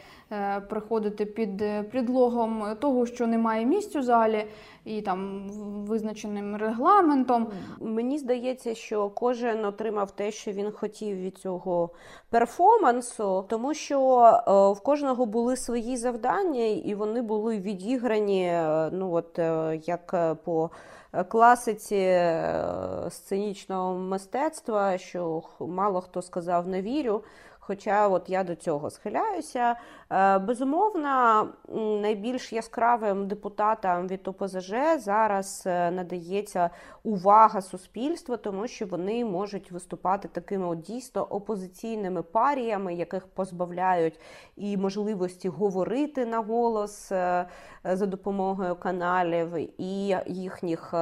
приходити 0.70 1.26
під 1.26 1.62
е, 1.62 1.84
предлогом 1.84 2.66
того, 2.80 3.06
що 3.06 3.28
немає 3.28 3.66
місць 3.66 3.96
у 3.96 4.02
залі, 4.02 4.46
і 4.86 5.02
там 5.02 5.50
визначеним 5.88 6.56
регламентом. 6.56 7.48
Мені 7.80 8.18
здається, 8.18 8.76
що 8.76 9.10
кожен 9.10 9.66
отримав 9.66 10.12
те, 10.12 10.32
що 10.32 10.52
він 10.52 10.72
хотів 10.72 11.18
від 11.18 11.38
цього 11.38 11.90
перформансу, 12.30 13.46
тому 13.50 13.74
що 13.74 14.00
е, 14.48 14.80
в 14.80 14.80
кожного 14.80 15.26
були 15.26 15.58
свої 15.58 15.98
завдання, 15.98 16.66
і 16.66 16.96
вони 16.96 17.22
були 17.22 17.60
відіграні, 17.60 18.46
е, 18.46 18.90
ну 18.92 19.14
от 19.14 19.40
е, 19.40 19.80
як 19.86 20.12
е, 20.14 20.36
по 20.36 20.70
е, 21.14 21.24
класиці 21.24 21.96
е, 21.96 22.66
сценічного 23.10 23.94
мистецтва, 23.94 24.98
що 24.98 25.44
мало 25.60 26.02
хто 26.02 26.22
сказав 26.22 26.68
не 26.68 26.82
вірю. 26.82 27.24
Хоча 27.66 28.08
от 28.08 28.30
я 28.30 28.44
до 28.44 28.56
цього 28.56 28.90
схиляюся. 28.90 29.76
Е, 30.12 30.40
Безумовно, 30.40 31.48
найбільш 32.02 32.54
яскравим 32.54 33.28
депутатам 33.28 34.08
від 34.08 34.28
ОПЗЖ 34.28 34.74
зараз 34.98 35.64
е, 35.66 35.92
надається 35.92 36.70
увага 37.04 37.62
суспільства, 37.62 38.38
тому 38.38 38.68
що 38.68 38.86
вони 38.86 39.26
можуть 39.26 39.72
виступати 39.72 40.28
такими 40.28 40.68
от 40.68 40.82
дійсно 40.82 41.24
опозиційними 41.24 42.24
паріями, 42.24 42.94
яких 42.94 43.28
позбавляють 43.28 44.20
і 44.56 44.78
можливості 44.78 45.50
говорити 45.50 46.26
на 46.26 46.40
голос 46.40 47.12
е, 47.12 47.46
за 47.84 48.06
допомогою 48.06 48.76
каналів, 48.76 49.82
і 49.82 50.18
їхніх 50.28 50.94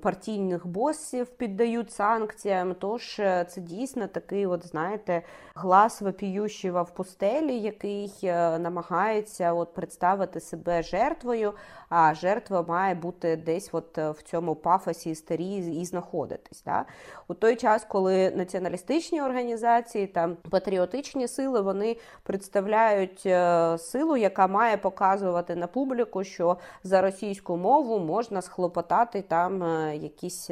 партійних 0.00 0.66
босів 0.66 1.26
піддають 1.26 1.92
санкціям. 1.92 2.74
Тож 2.74 3.14
це 3.16 3.54
дійсно 3.56 4.06
такий, 4.06 4.46
от 4.46 4.66
знаєте, 4.66 5.22
глас 5.54 6.00
вопіющого 6.00 6.82
в 6.82 6.90
пустелі, 6.90 7.58
який 7.58 8.12
намагається 8.58 9.52
от 9.52 9.74
представити 9.74 10.40
себе 10.40 10.82
жертвою, 10.82 11.52
а 11.88 12.14
жертва 12.14 12.62
має 12.62 12.94
бути 12.94 13.36
десь 13.36 13.68
от 13.72 13.98
е, 13.98 14.10
в 14.10 14.22
цьому 14.22 14.54
пафосі 14.54 15.10
історії 15.10 15.80
і 15.80 15.84
знаходитись. 15.84 16.62
Да? 16.66 16.84
У 17.28 17.34
той 17.34 17.56
час, 17.56 17.86
коли 17.88 18.30
націоналістичні 18.30 19.22
організації 19.22 20.06
та 20.06 20.28
патріотичні 20.50 21.28
сили 21.28 21.60
вони 21.60 21.96
представляють 22.22 23.22
е, 23.26 23.78
силу, 23.78 24.16
яка 24.16 24.46
має 24.46 24.76
показувати 24.76 25.56
на 25.56 25.66
публіку, 25.66 26.24
що 26.24 26.56
за 26.82 27.02
російську 27.02 27.56
мову 27.56 27.98
можна 27.98 28.42
схлопотати 28.42 29.22
там 29.22 29.62
е, 29.62 29.96
якісь 29.96 30.50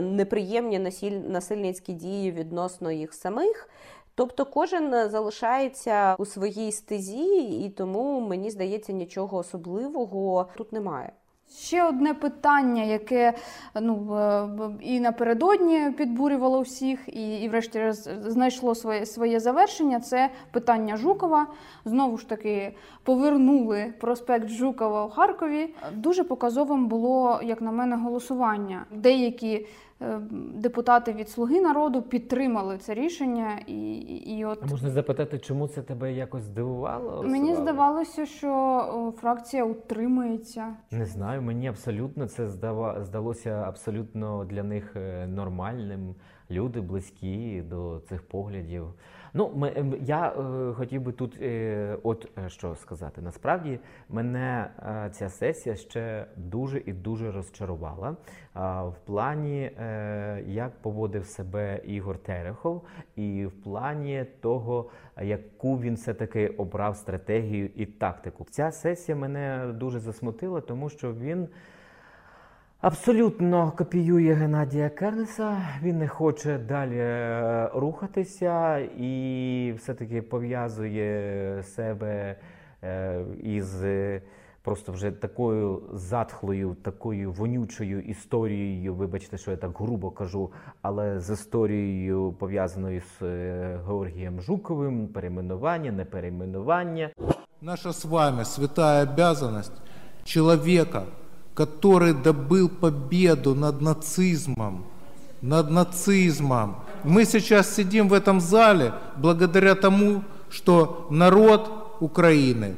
неприємні 0.00 0.78
насильницькі 1.28 1.92
дії 1.92 2.32
відносно 2.32 2.90
їх 2.90 3.14
самих. 3.14 3.68
Тобто 4.20 4.44
кожен 4.44 4.94
е, 4.94 5.08
залишається 5.08 6.14
у 6.18 6.26
своїй 6.26 6.72
стезі, 6.72 7.64
і 7.64 7.68
тому 7.68 8.20
мені 8.20 8.50
здається, 8.50 8.92
нічого 8.92 9.38
особливого 9.38 10.48
тут 10.56 10.72
немає. 10.72 11.12
Ще 11.58 11.84
одне 11.84 12.14
питання, 12.14 12.82
яке 12.82 13.34
ну 13.80 14.16
е, 14.16 14.48
і 14.80 15.00
напередодні 15.00 15.90
підбурювало 15.90 16.60
всіх, 16.60 17.08
і, 17.08 17.40
і 17.40 17.48
врешті 17.48 17.92
знайшло 18.26 18.74
своє 18.74 19.06
своє 19.06 19.40
завершення. 19.40 20.00
Це 20.00 20.30
питання 20.50 20.96
Жукова. 20.96 21.46
Знову 21.84 22.18
ж 22.18 22.28
таки 22.28 22.74
повернули 23.02 23.94
проспект 24.00 24.48
Жукова 24.48 25.04
у 25.04 25.10
Харкові. 25.10 25.74
Дуже 25.92 26.24
показовим 26.24 26.86
було, 26.86 27.40
як 27.42 27.60
на 27.60 27.72
мене, 27.72 27.96
голосування. 27.96 28.86
Деякі 28.90 29.54
е, 29.54 29.66
депутати 30.54 31.12
від 31.12 31.28
Слуги 31.28 31.60
народу 31.60 32.02
підтримали 32.02 32.78
це 32.78 32.94
рішення, 32.94 33.58
і, 33.66 33.92
і, 34.38 34.44
от 34.44 34.58
А 34.62 34.66
можна 34.66 34.90
запитати, 34.90 35.38
чому 35.38 35.68
це 35.68 35.82
тебе 35.82 36.12
якось 36.12 36.42
здивувало? 36.42 37.22
мені 37.22 37.54
здавалося, 37.54 38.26
що 38.26 39.12
фракція 39.20 39.64
утримується. 39.64 40.76
Не 40.90 41.06
знаю, 41.06 41.42
мені 41.42 41.68
абсолютно 41.68 42.26
це 42.26 42.48
здалося 43.02 43.64
абсолютно 43.66 44.44
для 44.44 44.62
них 44.62 44.96
е, 44.96 45.26
нормальним. 45.26 46.14
Люди 46.50 46.80
близькі 46.80 47.62
до 47.62 48.02
цих 48.08 48.28
поглядів. 48.28 48.84
Ну, 49.34 49.52
ми, 49.54 49.72
ем, 49.76 49.94
я 50.00 50.28
е, 50.28 50.72
хотів 50.74 51.02
би 51.02 51.12
тут 51.12 51.38
е, 51.42 51.96
от 52.02 52.28
е, 52.38 52.48
що 52.48 52.74
сказати. 52.74 53.22
Насправді 53.22 53.78
мене 54.08 54.70
е, 54.78 55.10
ця 55.12 55.28
сесія 55.28 55.76
ще 55.76 56.26
дуже 56.36 56.82
і 56.86 56.92
дуже 56.92 57.32
розчарувала 57.32 58.16
а, 58.54 58.84
в 58.84 58.96
плані, 58.98 59.62
е, 59.62 60.44
як 60.46 60.82
поводив 60.82 61.26
себе 61.26 61.80
Ігор 61.84 62.18
Терехов, 62.18 62.82
і 63.16 63.46
в 63.46 63.62
плані 63.62 64.26
того, 64.40 64.90
яку 65.22 65.78
він 65.78 65.94
все-таки 65.94 66.48
обрав 66.48 66.96
стратегію 66.96 67.70
і 67.76 67.86
тактику. 67.86 68.46
Ця 68.50 68.70
сесія 68.70 69.16
мене 69.16 69.72
дуже 69.74 70.00
засмутила, 70.00 70.60
тому 70.60 70.88
що 70.88 71.12
він. 71.12 71.48
Абсолютно 72.80 73.72
копіює 73.78 74.32
Геннадія 74.32 74.88
Кернеса. 74.88 75.56
Він 75.82 75.98
не 75.98 76.08
хоче 76.08 76.58
далі 76.58 76.96
е, 76.98 77.70
рухатися 77.74 78.78
і 78.78 79.74
все-таки 79.78 80.22
пов'язує 80.22 81.62
себе 81.62 82.36
е, 82.82 83.24
із 83.42 83.84
е, 83.84 84.22
просто 84.62 84.92
вже 84.92 85.10
такою 85.10 85.82
затхлою, 85.92 86.76
такою 86.82 87.32
вонючою 87.32 88.00
історією. 88.00 88.94
Вибачте, 88.94 89.38
що 89.38 89.50
я 89.50 89.56
так 89.56 89.78
грубо 89.78 90.10
кажу, 90.10 90.50
але 90.82 91.20
з 91.20 91.30
історією 91.30 92.32
пов'язаною 92.32 93.00
з 93.00 93.22
Георгієм 93.86 94.40
Жуковим, 94.40 95.08
перейменування, 95.08 95.92
неперейменування. 95.92 97.10
Наша 97.60 97.92
с 97.92 98.04
вами 98.04 98.44
святая 98.44 99.02
обязанность 99.02 99.82
человека, 100.24 101.02
который 101.55 102.13
добыл 102.13 102.67
победу 102.69 103.55
над 103.55 103.81
нацизмом, 103.81 104.85
над 105.41 105.71
нацизмом. 105.71 106.75
Мы 107.03 107.25
сейчас 107.25 107.75
сидим 107.75 108.09
в 108.09 108.13
этом 108.13 108.39
зале 108.41 108.93
благодаря 109.17 109.75
тому, 109.75 110.21
что 110.49 111.07
народ 111.09 111.69
Украины 112.01 112.75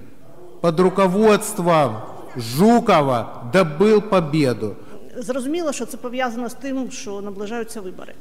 под 0.62 0.80
руководством 0.80 1.98
Жукова 2.36 3.50
добыл 3.54 4.02
победу. 4.02 4.76
Зрозуміло, 5.18 5.72
що 5.74 5.86
це 5.86 5.98
пов'язано 5.98 6.50
з 6.50 6.54
тим, 6.54 6.92
що 6.92 7.22
наближаються 7.22 7.82
вибори. 7.82 8.14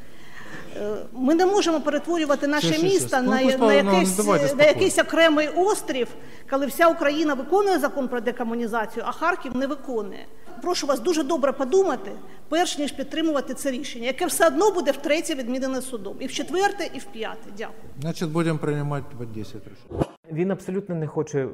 Е, 0.77 0.97
Ми 1.13 1.35
не 1.35 1.47
можемо 1.47 1.81
перетворювати 1.81 2.47
наше 2.47 2.67
Щас, 2.67 2.79
щас, 2.81 2.93
місто 2.93 3.09
щас. 3.09 3.23
на, 3.23 3.41
Ну, 3.43 3.51
на, 3.51 3.57
ну, 3.59 3.73
якийсь, 3.73 4.17
давайте 4.17 4.45
на 4.45 4.49
спокійно. 4.49 4.69
якийсь 4.69 4.99
окремий 4.99 5.49
острів, 5.49 6.09
коли 6.51 6.67
вся 6.67 6.87
Україна 6.89 7.35
виконує 7.35 7.79
закон 7.79 8.09
про 8.09 8.21
декомунізацію, 8.21 9.05
а 9.09 9.13
Харків 9.13 9.57
не 9.57 9.67
виконує. 9.67 10.27
Прошу 10.62 10.88
вас 10.88 11.00
дуже 11.00 11.24
добре 11.24 11.52
подумати, 11.52 12.12
перш 12.50 12.78
ніж 12.78 12.92
підтримувати 12.92 13.54
це 13.54 13.72
рішення, 13.72 14.06
яке 14.06 14.26
все 14.26 14.48
одно 14.48 14.72
буде 14.72 14.92
втретє 14.92 15.36
відмінене 15.36 15.82
судом, 15.82 16.16
і 16.20 16.26
в 16.28 16.32
четверте, 16.32 16.90
і 16.94 17.00
в 17.00 17.06
п'яте. 17.06 17.50
Дякую. 17.58 17.78
Значит, 18.02 18.30
будем 18.32 18.58
принимать 18.58 19.04
по 19.18 19.26
10 19.26 19.56
решений. 19.56 20.06
Він 20.32 20.52
абсолютно 20.52 20.96
не 20.96 21.08
хоче 21.08 21.40
е, 21.40 21.48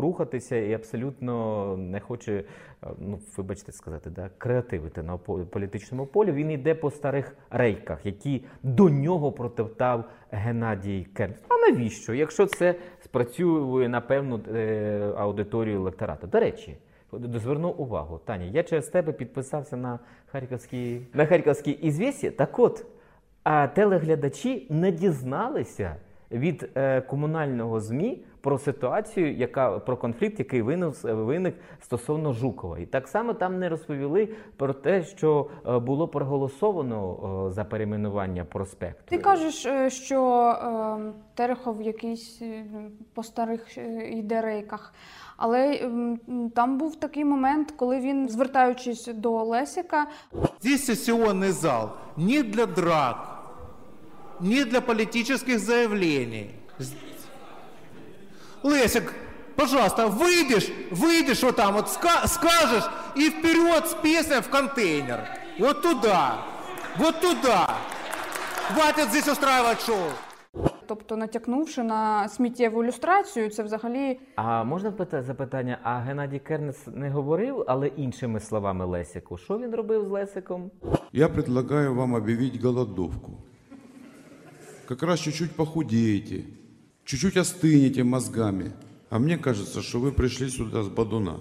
рухатися 0.00 0.56
і 0.56 0.72
абсолютно 0.74 1.76
не 1.76 2.00
хоче, 2.00 2.32
е, 2.32 2.44
ну 2.98 3.18
вибачте 3.36 3.72
сказати, 3.72 4.10
да, 4.10 4.30
креативити 4.38 5.02
на 5.02 5.16
по- 5.16 5.38
політичному 5.38 6.06
полі. 6.06 6.32
Він 6.32 6.50
йде 6.50 6.74
по 6.74 6.90
старих 6.90 7.36
рейках, 7.50 8.06
які 8.06 8.44
до 8.62 8.88
нього 8.90 9.32
протоптав 9.32 10.04
Геннадій 10.30 11.06
Кернс. 11.14 11.36
А 11.48 11.70
навіщо? 11.70 12.14
Якщо 12.14 12.46
це 12.46 12.74
спрацює 13.04 13.88
на 13.88 14.00
певну 14.00 14.40
е, 14.54 15.12
аудиторію 15.16 15.76
електорату. 15.76 16.26
До 16.26 16.40
речі. 16.40 16.76
Зверну 17.34 17.68
увагу, 17.68 18.20
Таня, 18.24 18.44
я 18.44 18.62
через 18.62 18.88
тебе 18.88 19.12
підписався 19.12 19.76
на 19.76 19.98
харківські 20.26 21.00
на 21.14 21.26
харківські 21.26 21.70
ізвісті. 21.70 22.30
Так 22.30 22.58
от, 22.58 22.86
а 23.42 23.66
телеглядачі 23.66 24.66
не 24.70 24.92
дізналися 24.92 25.96
від 26.30 26.70
е, 26.74 27.00
комунального 27.00 27.80
ЗМІ 27.80 28.24
про 28.40 28.58
ситуацію, 28.58 29.34
яка 29.34 29.78
про 29.78 29.96
конфлікт, 29.96 30.38
який 30.38 30.62
виник, 30.62 30.94
виник 31.04 31.54
стосовно 31.80 32.32
Жукова. 32.32 32.78
І 32.78 32.86
так 32.86 33.08
само 33.08 33.34
там 33.34 33.58
не 33.58 33.68
розповіли 33.68 34.28
про 34.56 34.72
те, 34.72 35.02
що 35.02 35.50
е, 35.68 35.78
було 35.78 36.08
проголосовано 36.08 37.46
е, 37.46 37.50
за 37.50 37.64
перейменування 37.64 38.44
проспекту. 38.44 39.04
Ти 39.08 39.18
кажеш, 39.18 39.66
е, 39.66 39.90
що 39.90 40.40
е, 40.40 41.12
Терехов 41.34 41.82
якийсь 41.82 42.42
е, 42.42 42.64
по 43.14 43.22
старих 43.22 43.78
е, 43.78 44.08
йде 44.08 44.40
рейках. 44.40 44.94
Але 45.37 45.73
м, 45.75 46.19
там 46.55 46.77
був 46.77 46.95
такий 46.95 47.25
момент, 47.25 47.73
коли 47.77 47.99
він, 47.99 48.29
звертаючись 48.29 49.05
до 49.07 49.43
Лесіка, 49.43 50.07
Здесь 50.61 50.89
сессионный 50.89 51.51
зал 51.51 51.89
не 52.17 52.43
для 52.43 52.65
драк, 52.65 53.39
не 54.39 54.65
для 54.65 54.81
политических 54.81 55.59
заявлений. 55.59 56.49
З- 56.79 56.93
Лесик, 58.63 59.13
пожалуйста, 59.55 60.07
выйдешь, 60.07 60.69
выйдешь 60.91 61.43
вот 61.43 61.55
там, 61.55 61.73
вот 61.73 61.85
ска- 61.87 62.27
скажешь 62.27 62.83
и 63.15 63.29
вперед 63.29 63.87
с 63.87 63.93
песней 63.93 64.41
в 64.41 64.49
контейнер. 64.49 65.19
Вот 65.59 65.81
туда, 65.81 66.37
вот 66.97 67.21
туда. 67.21 67.75
Хватит 68.73 69.09
здесь 69.09 69.27
устраивать 69.27 69.85
шоу. 69.85 70.11
тобто 70.87 71.17
натякнувши 71.17 71.83
на 71.83 72.27
сміттєву 72.29 72.83
ілюстрацію, 72.83 73.49
це 73.49 73.63
взагалі 73.63 74.19
А 74.35 74.63
можна 74.63 74.91
пита- 74.91 75.23
запитання? 75.23 75.77
А 75.83 75.97
Геннадій 75.97 76.39
Кернес 76.39 76.87
не 76.87 77.09
говорив, 77.09 77.63
але 77.67 77.87
іншими 77.87 78.39
словами 78.39 78.85
Лесику. 78.85 79.37
Що 79.37 79.57
він 79.57 79.75
робив 79.75 80.05
з 80.05 80.09
Лесиком? 80.09 80.71
Я 81.13 81.29
предлагаю 81.29 81.95
вам 81.95 82.13
объявить 82.13 82.61
голодовку. 82.63 83.31
Как 84.87 85.03
раз 85.03 85.19
чуть-чуть 85.19 85.51
похудеете, 85.55 86.43
чуть-чуть 87.03 87.37
остынете 87.37 88.03
мозгами. 88.03 88.71
А 89.09 89.19
мне 89.19 89.37
кажется, 89.37 89.81
что 89.81 89.99
вы 89.99 90.11
пришли 90.11 90.49
сюда 90.49 90.79
с 90.83 90.87
бадуна. 90.87 91.35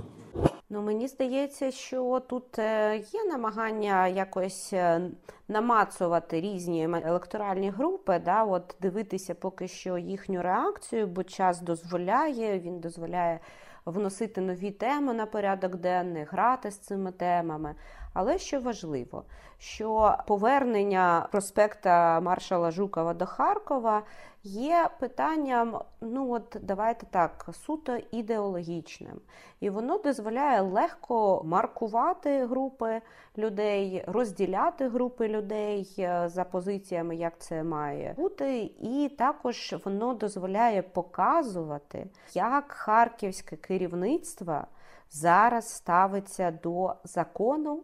Ну, 0.69 0.81
мені 0.81 1.07
здається, 1.07 1.71
що 1.71 2.19
тут 2.19 2.59
е, 2.59 2.97
є 2.97 3.23
намагання 3.23 4.07
якось 4.07 4.73
е, 4.73 5.01
намацувати 5.47 6.41
різні 6.41 6.83
електоральні 6.83 7.69
групи, 7.69 8.21
да, 8.25 8.43
от 8.43 8.75
дивитися 8.81 9.35
поки 9.35 9.67
що 9.67 9.97
їхню 9.97 10.41
реакцію, 10.41 11.07
бо 11.07 11.23
час 11.23 11.61
дозволяє, 11.61 12.59
він 12.59 12.79
дозволяє 12.79 13.39
вносити 13.85 14.41
нові 14.41 14.71
теми 14.71 15.13
на 15.13 15.25
порядок 15.25 15.75
денний, 15.75 16.23
грати 16.23 16.71
з 16.71 16.77
цими 16.77 17.11
темами. 17.11 17.75
Але 18.13 18.37
що 18.37 18.59
важливо, 18.59 19.23
що 19.57 20.17
повернення 20.27 21.27
проспекта 21.31 22.19
маршала 22.19 22.71
Жукова 22.71 23.13
до 23.13 23.25
Харкова 23.25 24.03
є 24.43 24.89
питанням, 24.99 25.81
ну 26.01 26.31
от 26.31 26.57
давайте 26.61 27.05
так, 27.05 27.49
суто 27.65 27.97
ідеологічним. 28.11 29.21
І 29.59 29.69
воно 29.69 29.97
дозволяє 29.97 30.61
легко 30.61 31.41
маркувати 31.45 32.45
групи 32.45 33.01
людей, 33.37 34.03
розділяти 34.07 34.87
групи 34.87 35.27
людей 35.27 35.95
е, 35.99 36.29
за 36.29 36.43
позиціями, 36.43 37.15
як 37.15 37.39
це 37.39 37.63
має 37.63 38.13
бути, 38.17 38.71
і 38.81 39.15
також 39.17 39.75
воно 39.85 40.13
дозволяє 40.13 40.81
показувати, 40.81 42.07
як 42.33 42.71
харківське 42.71 43.55
керівництво 43.55 44.61
зараз 45.09 45.69
ставиться 45.69 46.51
до 46.51 46.95
закону 47.03 47.83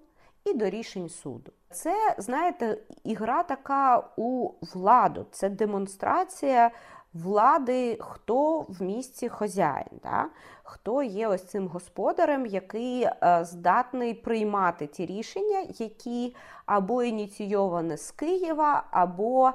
і 0.50 0.54
до 0.54 0.70
рішень 0.70 1.10
суду. 1.10 1.52
Це, 1.72 2.16
знаєте, 2.18 2.78
ігра 3.04 3.44
така 3.44 4.10
у 4.18 4.52
владу, 4.62 5.26
це 5.32 5.50
демонстрація 5.50 6.72
влади, 7.14 7.98
хто 8.02 8.60
в 8.60 8.82
місті 8.82 9.30
хазяїн, 9.30 10.00
да? 10.04 10.26
Хто 10.70 11.04
є 11.04 11.28
ось 11.28 11.44
цим 11.44 11.68
господарем, 11.68 12.46
який 12.46 13.04
е, 13.04 13.40
здатний 13.44 14.14
приймати 14.14 14.88
ті 14.88 15.06
рішення, 15.06 15.66
які 15.80 16.36
або 16.66 17.04
ініційоване 17.04 17.98
з 17.98 18.12
Києва, 18.12 18.84
або 18.92 19.48
е, 19.48 19.54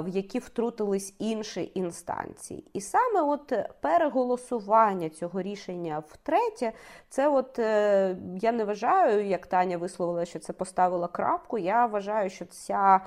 в 0.00 0.08
які 0.08 0.38
втрутились 0.38 1.14
інші 1.18 1.72
інстанції. 1.74 2.64
І 2.72 2.80
саме 2.80 3.22
от 3.22 3.52
переголосування 3.80 5.08
цього 5.08 5.42
рішення 5.42 6.02
втретє, 6.08 6.72
це 7.08 7.28
от 7.28 7.58
е, 7.58 8.16
я 8.40 8.52
не 8.52 8.64
вважаю, 8.64 9.26
як 9.26 9.46
Таня 9.46 9.78
висловила, 9.78 10.24
що 10.24 10.38
це 10.38 10.52
поставила 10.52 11.08
крапку. 11.08 11.58
Я 11.58 11.86
вважаю, 11.86 12.30
що 12.30 12.44
ця 12.44 13.00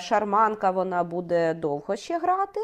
шарманка 0.00 0.70
вона 0.70 1.04
буде 1.04 1.54
довго 1.54 1.96
ще 1.96 2.18
грати. 2.18 2.60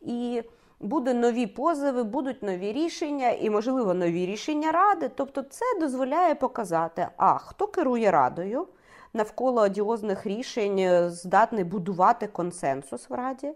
І 0.00 0.42
Будуть 0.82 1.16
нові 1.16 1.46
позови, 1.46 2.02
будуть 2.02 2.42
нові 2.42 2.72
рішення 2.72 3.30
і, 3.30 3.50
можливо, 3.50 3.94
нові 3.94 4.26
рішення 4.26 4.72
ради. 4.72 5.10
Тобто, 5.14 5.42
це 5.42 5.64
дозволяє 5.80 6.34
показати, 6.34 7.08
а 7.16 7.38
хто 7.38 7.66
керує 7.66 8.10
радою 8.10 8.66
навколо 9.14 9.62
одіозних 9.62 10.26
рішень, 10.26 10.78
е, 10.78 11.10
здатний 11.10 11.64
будувати 11.64 12.26
консенсус 12.26 13.10
в 13.10 13.14
раді, 13.14 13.52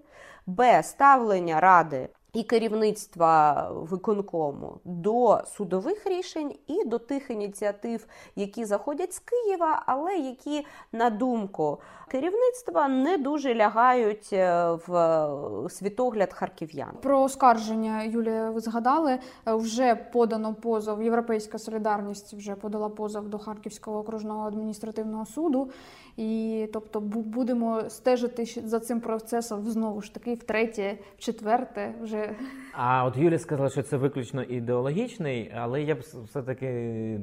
б. 0.46 0.82
Ставлення 0.82 1.60
ради 1.60 2.08
і 2.36 2.42
керівництва 2.42 3.68
виконкому 3.72 4.78
до 4.84 5.40
судових 5.46 6.06
рішень 6.06 6.54
і 6.66 6.84
до 6.84 6.98
тих 6.98 7.30
ініціатив, 7.30 8.06
які 8.36 8.64
заходять 8.64 9.12
з 9.12 9.18
Києва, 9.18 9.82
але 9.86 10.16
які, 10.16 10.66
на 10.92 11.10
думку 11.10 11.78
керівництва, 12.08 12.88
не 12.88 13.18
дуже 13.18 13.54
лягають 13.54 14.28
е, 14.32 14.70
в 14.86 15.70
світогляд 15.70 16.32
харків'ян. 16.32 16.90
Про 17.02 17.22
оскарження 17.22 18.02
Юлія, 18.02 18.50
ви 18.50 18.60
згадали. 18.60 19.18
Е, 19.48 19.54
Вже 19.54 19.94
подано 19.94 20.54
позов. 20.54 21.02
Європейська 21.02 21.58
солідарність 21.58 22.34
вже 22.34 22.54
подала 22.54 22.88
позов 22.88 23.28
до 23.28 23.38
Харківського 23.38 23.98
окружного 23.98 24.46
адміністративного 24.46 25.26
суду. 25.26 25.70
І 26.16 26.66
тобто 26.72 27.00
бу- 27.00 27.22
будемо 27.22 27.82
стежити 27.90 28.44
за 28.64 28.80
цим 28.80 29.00
процесом 29.00 29.64
знову 29.64 30.02
ж 30.02 30.14
таки, 30.14 30.34
втретє, 30.34 30.98
в 31.18 31.20
четверте 31.20 31.94
Вже 32.02 32.36
А 32.72 33.04
от 33.04 33.16
Юлія 33.16 33.38
сказала, 33.38 33.70
що 33.70 33.82
це 33.82 33.96
виключно 33.96 34.42
ідеологічний, 34.42 35.52
але 35.56 35.82
я 35.82 35.94
б 35.94 35.98
все-таки 36.24 36.66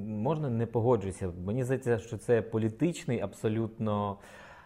можна 0.08 0.50
не 0.50 0.66
погоджуюся. 0.66 1.32
Мені 1.46 1.64
здається, 1.64 2.00
що 2.00 2.18
це 2.18 2.42
політичний 2.42 3.20
абсолютно 3.20 4.18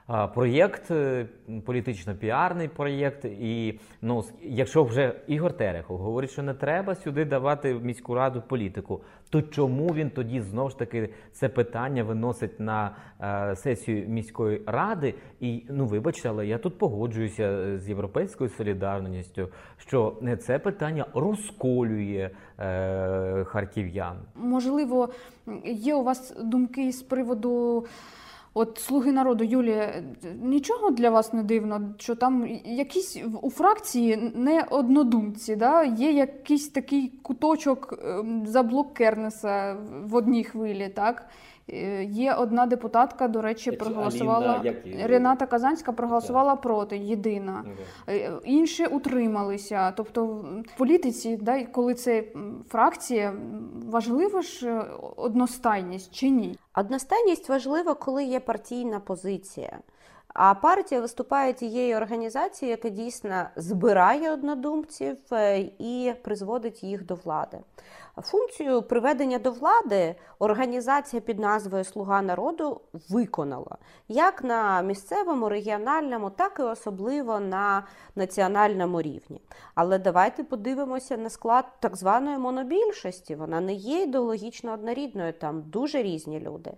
проєкт, 0.07 0.91
е, 0.91 1.25
політично-піарний 1.65 2.67
проєкт. 2.67 3.25
І 3.25 3.79
ну, 4.01 4.23
якщо 4.41 4.83
вже 4.83 5.15
Ігор 5.27 5.53
Терехов 5.53 5.97
говорить, 5.97 6.31
що 6.31 6.43
не 6.43 6.53
треба 6.53 6.95
сюди 6.95 7.25
давати 7.25 7.73
в 7.73 7.85
міську 7.85 8.15
раду 8.15 8.43
політику, 8.47 9.01
то 9.29 9.41
чому 9.41 9.87
він 9.87 10.09
тоді 10.09 10.41
знову 10.41 10.69
ж 10.69 10.77
таки 10.79 11.09
це 11.31 11.49
питання 11.49 12.03
виносить 12.03 12.59
на 12.59 12.95
е, 13.21 13.55
сесію 13.55 14.09
міської 14.09 14.61
ради? 14.65 15.13
І 15.39 15.65
ну 15.69 15.85
вибачте, 15.85 16.29
але 16.29 16.47
я 16.47 16.57
тут 16.57 16.77
погоджуюся 16.77 17.43
е, 17.43 17.79
з 17.79 17.89
європейською 17.89 18.49
солідарністю, 18.49 19.49
що 19.77 20.17
це 20.39 20.59
питання 20.59 21.05
розколює 21.13 22.29
е, 22.59 23.43
харків'ян. 23.43 24.17
можливо 24.35 25.09
є 25.65 25.95
у 25.95 26.03
вас 26.03 26.35
думки 26.43 26.91
з 26.91 27.01
приводу. 27.01 27.85
От 28.59 28.77
слуги 28.77 29.11
народу, 29.11 29.43
Юлія, 29.43 30.03
нічого 30.41 30.91
для 30.91 31.09
вас 31.09 31.33
не 31.33 31.43
дивно, 31.43 31.93
що 31.97 32.15
там 32.15 32.47
якісь 32.65 33.17
у 33.41 33.49
фракції 33.49 34.31
не 34.35 34.63
однодумці, 34.69 35.55
да? 35.55 35.83
є 35.83 36.11
якийсь 36.11 36.69
такий 36.69 37.11
куточок 37.21 37.99
ем, 38.03 38.47
за 38.47 38.63
блок 38.63 38.93
Кернеса 38.93 39.77
в 40.03 40.15
одній 40.15 40.43
хвилі, 40.43 40.89
так? 40.95 41.29
Е, 41.73 42.03
Є 42.03 42.33
одна 42.33 42.65
депутатка, 42.65 43.27
до 43.27 43.41
речі, 43.41 43.71
Це 43.71 43.77
проголосувала 43.77 44.47
Аліна, 44.47 44.75
як? 44.85 45.09
Рената 45.09 45.45
Казанська 45.45 45.91
проголосувала 45.91 46.55
проти, 46.55 46.97
єдина. 46.97 47.65
Е, 48.09 48.31
Інші 48.43 48.85
утрималися. 48.85 49.91
Тобто 49.91 50.25
в 50.25 50.77
політиці, 50.77 51.37
да, 51.37 51.63
коли 51.63 51.93
це 51.93 52.23
фракція, 52.69 53.33
важлива 53.89 54.17
важливо 54.17 54.41
ж 54.41 54.69
е, 54.69 54.85
одностайність 55.15 56.15
чи 56.15 56.29
ні? 56.29 56.57
Одностайність 56.75 57.49
важлива, 57.49 57.93
коли 57.93 58.23
є 58.23 58.39
партійна 58.39 58.99
позиція. 58.99 59.79
А 60.37 60.53
партія 60.53 61.01
виступає 61.01 61.53
тією 61.53 61.97
організацією, 61.97 62.71
яка 62.71 62.89
дійсно 62.89 63.45
збирає 63.55 64.31
однодумців 64.31 65.17
е, 65.31 65.59
і 65.79 66.13
призводить 66.23 66.83
їх 66.83 67.05
до 67.05 67.15
влади. 67.15 67.57
Функцію 68.21 68.81
приведення 68.81 69.39
до 69.39 69.51
влади 69.51 70.15
організація 70.39 71.21
під 71.21 71.39
назвою 71.39 71.83
Слуга 71.83 72.21
народу 72.21 72.81
виконала 73.09 73.77
як 74.07 74.43
на 74.43 74.81
місцевому, 74.81 75.49
регіональному, 75.49 76.29
так 76.29 76.57
і 76.59 76.61
особливо 76.61 77.39
на 77.39 77.83
національному 78.15 79.01
рівні. 79.01 79.41
Але 79.75 79.99
давайте 79.99 80.43
подивимося 80.43 81.17
на 81.17 81.29
склад 81.29 81.65
так 81.79 81.95
званої 81.95 82.37
монобільшості. 82.37 83.35
Вона 83.35 83.61
не 83.61 83.73
є 83.73 84.01
ідеологічно 84.01 84.73
однорідною, 84.73 85.33
там 85.33 85.61
дуже 85.61 86.03
різні 86.03 86.39
люди. 86.39 86.71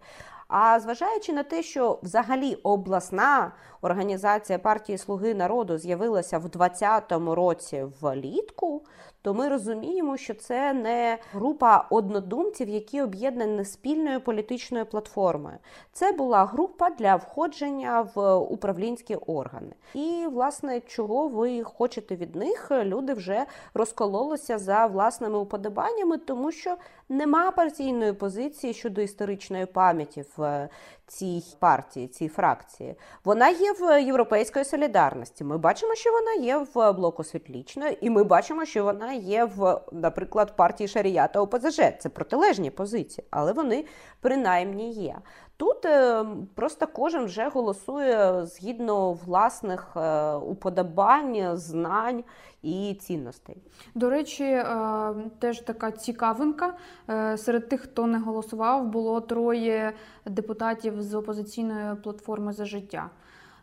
А 0.49 0.79
зважаючи 0.79 1.33
на 1.33 1.43
те, 1.43 1.63
що 1.63 1.99
взагалі 2.03 2.55
обласна 2.55 3.51
організація 3.81 4.59
партії 4.59 4.97
Слуги 4.97 5.33
народу 5.33 5.77
з'явилася 5.77 6.37
в 6.37 6.49
2020 6.49 7.11
році 7.35 7.85
влітку, 8.01 8.85
то 9.21 9.33
ми 9.33 9.47
розуміємо, 9.47 10.17
що 10.17 10.33
це 10.33 10.73
не 10.73 11.17
група 11.33 11.87
однодумців, 11.89 12.69
які 12.69 13.01
об'єднані 13.01 13.65
спільною 13.65 14.21
політичною 14.21 14.85
платформою. 14.85 15.57
Це 15.91 16.11
була 16.11 16.45
група 16.45 16.89
для 16.89 17.15
входження 17.15 18.07
в 18.15 18.35
управлінські 18.35 19.15
органи. 19.15 19.73
І, 19.93 20.25
власне, 20.31 20.79
чого 20.79 21.27
ви 21.27 21.63
хочете 21.63 22.15
від 22.15 22.35
них? 22.35 22.71
Люди 22.71 23.13
вже 23.13 23.45
розкололися 23.73 24.57
за 24.57 24.85
власними 24.85 25.37
уподобаннями, 25.37 26.17
тому 26.17 26.51
що 26.51 26.77
нема 27.09 27.51
партійної 27.51 28.13
позиції 28.13 28.73
щодо 28.73 29.01
історичної 29.01 29.65
пам'яті 29.65 30.25
в 30.37 30.69
цій 31.09 31.43
партії, 31.59 32.07
цій 32.07 32.27
фракції. 32.27 32.95
Вона 33.23 33.49
є 33.49 33.73
в 33.73 34.03
європейської 34.03 34.65
солідарності. 34.65 35.43
Ми 35.43 35.57
бачимо, 35.57 35.95
що 35.95 36.11
вона 36.11 36.33
є 36.33 36.65
в 36.73 36.93
блоку 36.93 37.23
світлічної, 37.23 37.97
і 38.01 38.09
ми 38.09 38.23
бачимо, 38.23 38.65
що 38.65 38.83
вона 38.83 39.13
є 39.13 39.45
в, 39.45 39.81
наприклад, 39.91 40.55
партії 40.55 40.87
Шарія 40.87 41.27
та 41.27 41.41
ОПЗЖ. 41.41 41.81
Це 41.99 42.09
протилежні 42.09 42.71
позиції, 42.71 43.27
але 43.31 43.53
вони 43.53 43.85
принаймні 44.21 44.91
є. 44.91 45.15
Тут 45.57 45.85
е, 45.85 46.25
просто 46.55 46.87
кожен 46.87 47.25
вже 47.25 47.49
голосує 47.49 48.45
згідно 48.45 49.13
власних 49.13 49.87
е, 49.95 50.33
уподобань, 50.33 51.57
знань 51.57 52.23
і 52.61 52.97
цінностей. 52.99 53.57
До 53.95 54.09
речі, 54.09 54.43
е, 54.43 55.13
теж 55.39 55.59
така 55.59 55.91
цікавинка. 55.91 56.73
Е, 57.09 57.37
Серед 57.37 57.69
тих, 57.69 57.81
хто 57.81 58.07
не 58.07 58.19
голосував, 58.19 58.87
було 58.87 59.21
троє 59.21 59.93
депутатів 60.25 61.01
з 61.01 61.13
опозиційної 61.13 61.95
платформи 61.95 62.53
за 62.53 62.65
життя. 62.65 63.09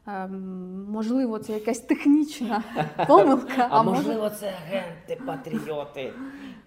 Ем, 0.06 0.86
Можливо, 0.88 1.38
це 1.38 1.52
якась 1.52 1.80
технічна 1.80 2.62
помилка, 3.08 3.68
а, 3.70 3.82
може 3.82 4.30
це 4.30 4.46
агенти, 4.46 5.22
патріоти. 5.26 6.12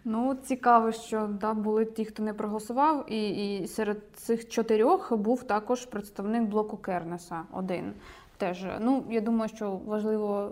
Ну, 0.06 0.36
цікаво, 0.44 0.92
що 0.92 1.30
да, 1.42 1.54
були 1.54 1.86
ті, 1.86 2.06
хто 2.06 2.24
не 2.24 2.34
проголосував, 2.34 3.12
і, 3.12 3.58
і 3.58 3.68
серед 3.68 3.98
цих 4.14 4.50
чотирьох 4.50 5.18
був 5.18 5.44
також 5.44 5.86
представник 5.86 6.44
блоку 6.44 6.78
Кернеса 6.78 7.42
один. 7.54 7.94
Теж, 8.38 8.66
ну, 8.80 9.04
я 9.10 9.22
думаю, 9.22 9.50
що 9.56 9.72
важливо 9.86 10.52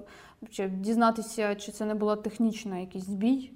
дізнатися, 0.70 1.56
чи 1.56 1.72
це 1.72 1.86
не 1.86 1.96
була 1.96 2.16
технічна 2.16 2.78
якийсь 2.78 3.06
збій. 3.06 3.52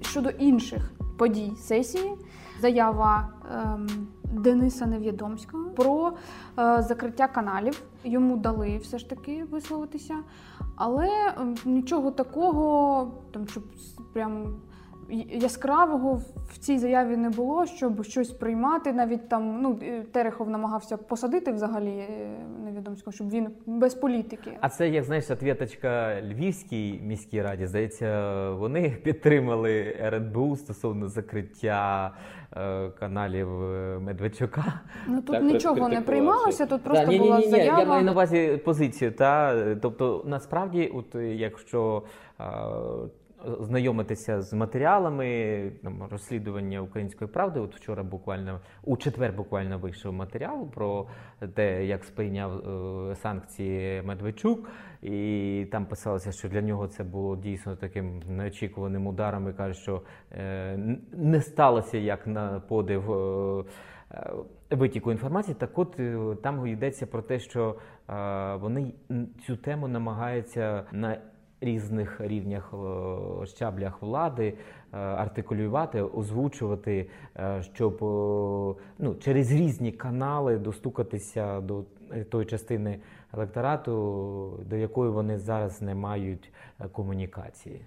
Щодо 0.00 0.30
інших 0.30 0.92
подій 1.16 1.52
сесії, 1.56 2.14
заява 2.60 3.28
ем, 3.52 3.88
Дениса 4.32 4.86
Невідомського 4.86 5.70
про 5.70 6.12
е, 6.58 6.82
закриття 6.82 7.28
каналів. 7.28 7.82
Йому 8.04 8.36
дали 8.36 8.78
все 8.78 8.98
ж 8.98 9.10
таки 9.10 9.44
висловитися, 9.44 10.16
але 10.76 11.08
ем, 11.38 11.54
нічого 11.64 12.10
такого, 12.10 13.12
там 13.32 13.48
щоб 13.48 13.64
прям 14.12 14.60
яскравого 15.30 16.14
в- 16.14 16.58
цій 16.58 16.78
заяві 16.78 17.16
не 17.16 17.30
було, 17.30 17.66
щоб 17.66 18.04
щось 18.04 18.30
приймати. 18.30 18.92
Навіть 18.92 19.28
там 19.28 19.58
ну 19.62 19.78
е, 19.82 20.02
Терехов 20.12 20.50
намагався 20.50 20.96
посадити 20.96 21.52
взагалі 21.52 21.90
е, 21.90 22.36
Невідомського, 22.64 23.12
щоб 23.12 23.30
він 23.30 23.48
без 23.66 23.94
політики. 23.94 24.50
А 24.60 24.68
це, 24.68 24.88
як 24.88 25.04
знаєш, 25.04 25.30
ответочка 25.30 26.20
Львівській 26.22 27.00
міській 27.02 27.42
раді. 27.42 27.66
Здається, 27.66 28.30
вони 28.50 28.90
підтримали 29.04 29.96
РНБУ 30.00 30.56
стосовно 30.56 31.08
закриття 31.08 32.14
е, 32.56 32.88
каналів 32.90 33.62
е, 33.62 33.98
Медведчука. 33.98 34.80
Ну 35.08 35.16
тут 35.16 35.32
Так, 35.32 35.42
нічого 35.42 35.88
не 35.88 36.00
приймалося, 36.00 36.66
тут 36.66 36.82
просто 36.82 37.06
ні, 37.06 37.18
була 37.18 37.38
ні, 37.38 37.44
ні, 37.44 37.50
заява. 37.50 37.80
Я 37.80 37.86
маю 37.86 38.04
на 38.04 38.12
увазі 38.12 38.60
позицію. 38.64 39.12
Та 39.12 39.64
тобто, 39.74 40.24
насправді, 40.26 40.92
от 40.94 41.14
якщо 41.22 42.02
знайомитися 43.60 44.42
з 44.42 44.52
матеріалами 44.52 45.72
там, 45.82 46.02
розслідування 46.10 46.80
української 46.80 47.30
правди, 47.30 47.60
от 47.60 47.76
вчора 47.76 48.02
буквально 48.02 48.60
у 48.84 48.96
четвер 48.96 49.32
буквально 49.32 49.78
вийшов 49.78 50.12
матеріал 50.12 50.70
про 50.70 51.06
те, 51.54 51.86
як 51.86 52.04
сприйняв 52.04 52.52
е, 53.10 53.16
санкції 53.16 54.02
Медведчук, 54.02 54.70
і 55.02 55.66
там 55.72 55.86
писалося, 55.86 56.32
що 56.32 56.48
для 56.48 56.62
нього 56.62 56.88
це 56.88 57.04
було 57.04 57.36
дійсно 57.36 57.76
таким 57.76 58.22
неочікуваним 58.28 59.06
ударом. 59.06 59.50
І 59.50 59.52
каже, 59.52 59.80
що 59.80 60.02
е, 60.32 60.78
не 61.12 61.40
сталося 61.40 61.98
як 61.98 62.26
на 62.26 62.60
подив. 62.60 63.12
е, 63.12 63.64
Витіку 64.70 65.12
інформації, 65.12 65.56
так 65.58 65.78
от 65.78 66.00
там 66.42 66.66
йдеться 66.66 67.06
про 67.06 67.22
те, 67.22 67.38
що 67.38 67.76
вони 68.60 68.92
цю 69.46 69.56
тему 69.56 69.88
намагаються 69.88 70.84
на 70.92 71.18
різних 71.60 72.20
рівнях 72.20 72.74
е, 72.74 73.46
щаблях 73.46 74.02
влади 74.02 74.54
е, 74.92 74.96
артикулювати, 74.96 76.02
озвучувати, 76.02 77.08
е, 77.36 77.62
щоб 77.62 77.98
ну, 78.98 79.14
через 79.20 79.52
різні 79.52 79.92
канали 79.92 80.58
достукатися 80.58 81.60
до 81.60 81.84
тої 82.30 82.46
частини 82.46 82.98
електорату, 83.32 84.64
до 84.66 84.76
якої 84.76 85.10
вони 85.10 85.38
зараз 85.38 85.82
не 85.82 85.94
мають 85.94 86.52
комунікації. 86.92 87.80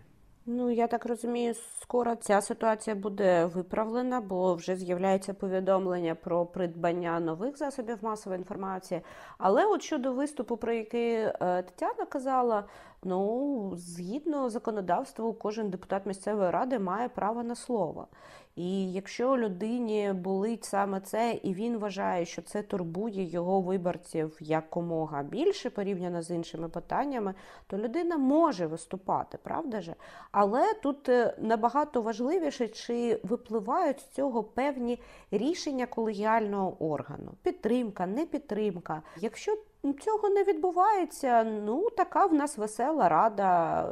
Ну, 0.45 0.71
я 0.71 0.88
так 0.88 1.06
розумію, 1.06 1.54
скоро 1.82 2.15
ця 2.15 2.41
ситуація 2.41 2.95
буде 2.95 3.45
виправлена, 3.45 4.21
бо 4.21 4.54
вже 4.54 4.75
з'являється 4.75 5.34
повідомлення 5.34 6.15
про 6.15 6.45
придбання 6.45 7.19
нових 7.19 7.58
засобів 7.58 7.97
масової 8.01 8.39
інформації. 8.39 9.01
Але 9.38 9.65
от 9.65 9.82
щодо 9.82 10.13
виступу, 10.13 10.58
про 10.58 10.73
який 10.73 11.13
е, 11.13 11.34
Тетяна 11.39 12.06
казала, 12.10 12.63
ну, 13.04 13.71
згідно 13.75 14.49
законодавству, 14.49 15.34
кожен 15.34 15.69
депутат 15.69 16.06
місцевої 16.06 16.51
ради 16.51 16.80
має 16.80 17.10
право 17.10 17.43
на 17.43 17.56
слово. 17.56 18.08
І 18.55 18.91
якщо 18.91 19.37
людині 19.37 20.13
болить 20.13 20.63
саме 20.63 20.99
це, 20.99 21.39
і 21.43 21.53
він 21.53 21.77
вважає, 21.77 22.25
що 22.25 22.41
це 22.41 22.61
турбує 22.63 23.23
його 23.23 23.61
виборців 23.61 24.37
якомога 24.39 25.23
більше 25.23 25.69
порівняно 25.69 26.21
з 26.21 26.31
іншими 26.31 26.69
питаннями, 26.69 27.33
то 27.67 27.77
людина 27.77 28.17
може 28.17 28.67
виступати, 28.67 29.37
правда 29.43 29.81
же? 29.81 29.95
Але 30.31 30.73
тут 30.73 31.09
е, 31.09 31.35
набагато 31.37 32.01
важливіше, 32.01 32.67
чи 32.67 33.19
випливають 33.23 33.99
з 33.99 34.07
цього 34.07 34.43
певні 34.43 34.99
рішення 35.31 35.85
колегіального 35.85 36.91
органу: 36.91 37.31
підтримка, 37.43 38.05
не 38.05 38.25
підтримка. 38.25 39.01
Якщо 39.17 39.57
цього 39.84 40.30
не 40.30 40.44
відбувається, 40.44 41.44
ну 41.44 41.89
така 41.89 42.26
в 42.26 42.34
нас 42.34 42.58
весела 42.58 43.10
рада. 43.10 43.84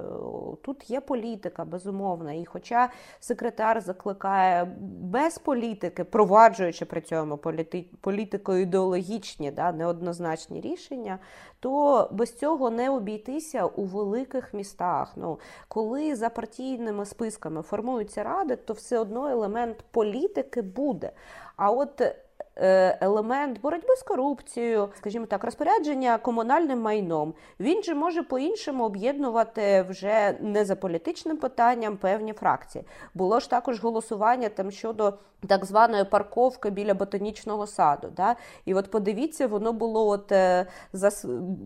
Тут 0.62 0.90
є 0.90 1.02
політика, 1.02 1.66
безумовно. 1.66 2.34
І 2.34 2.46
хоча 2.46 2.90
секретар 3.20 3.82
закликає 3.82 4.76
без 5.02 5.38
політики, 5.38 6.04
проваджуючи 6.04 6.86
при 6.86 7.02
цьому 7.02 7.36
політи- 7.36 7.86
політико-ідеологічні, 8.02 9.54
да, 9.54 9.72
неоднозначні 9.72 10.62
рішення, 10.62 11.20
то 11.60 12.08
без 12.12 12.34
цього 12.38 12.70
не 12.70 12.90
обійтися 12.90 13.66
у 13.66 13.84
великих 13.84 14.54
містах. 14.54 15.14
Ну, 15.16 15.40
коли 15.68 16.16
за 16.16 16.30
партійними 16.30 17.06
списками 17.06 17.62
формуються 17.62 18.24
ради, 18.24 18.56
то 18.56 18.74
все 18.74 19.00
одно 19.00 19.28
елемент 19.28 19.84
політики 19.92 20.62
буде. 20.62 21.12
А 21.56 21.72
от 21.72 22.02
елемент 23.02 23.62
боротьби 23.62 23.96
з 23.96 24.04
корупцією, 24.04 24.90
скажімо 24.98 25.26
так, 25.26 25.44
розпорядження 25.44 26.18
комунальним 26.18 26.82
майном, 26.82 27.34
він 27.60 27.84
же 27.84 27.96
може 27.96 28.24
по-іншому 28.24 28.84
об'єднувати 28.84 29.86
вже 29.90 30.38
не 30.40 30.66
за 30.66 30.76
політичним 30.76 31.38
питанням 31.38 31.98
певні 31.98 32.34
фракції. 32.34 32.84
Було 33.14 33.40
ж 33.40 33.50
також 33.50 33.80
голосування 33.80 34.50
там 34.50 34.72
щодо 34.72 35.14
так 35.48 35.66
званої 35.66 36.04
парковки 36.04 36.70
біля 36.70 36.94
ботанічного 36.94 37.68
саду. 37.68 38.08
Да? 38.18 38.36
І 38.66 38.74
от 38.74 38.92
подивіться, 38.92 39.48
воно 39.48 39.74
було 39.74 40.08
от 40.08 40.32
е, 40.32 40.66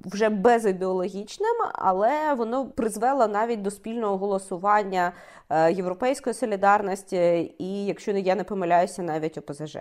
вже 0.05 0.29
безідеологічним, 0.29 1.55
але 1.73 2.33
воно 2.33 2.65
призвело 2.65 3.27
навіть 3.27 3.61
до 3.61 3.71
спільного 3.71 4.17
голосування 4.17 5.11
е, 5.49 5.71
Європейської 5.71 6.33
солідарності, 6.33 7.55
і 7.59 7.85
якщо 7.85 8.11
я 8.11 8.35
не 8.35 8.43
помиляюся, 8.43 9.03
навіть 9.03 9.37
ОПЗЖ. 9.37 9.77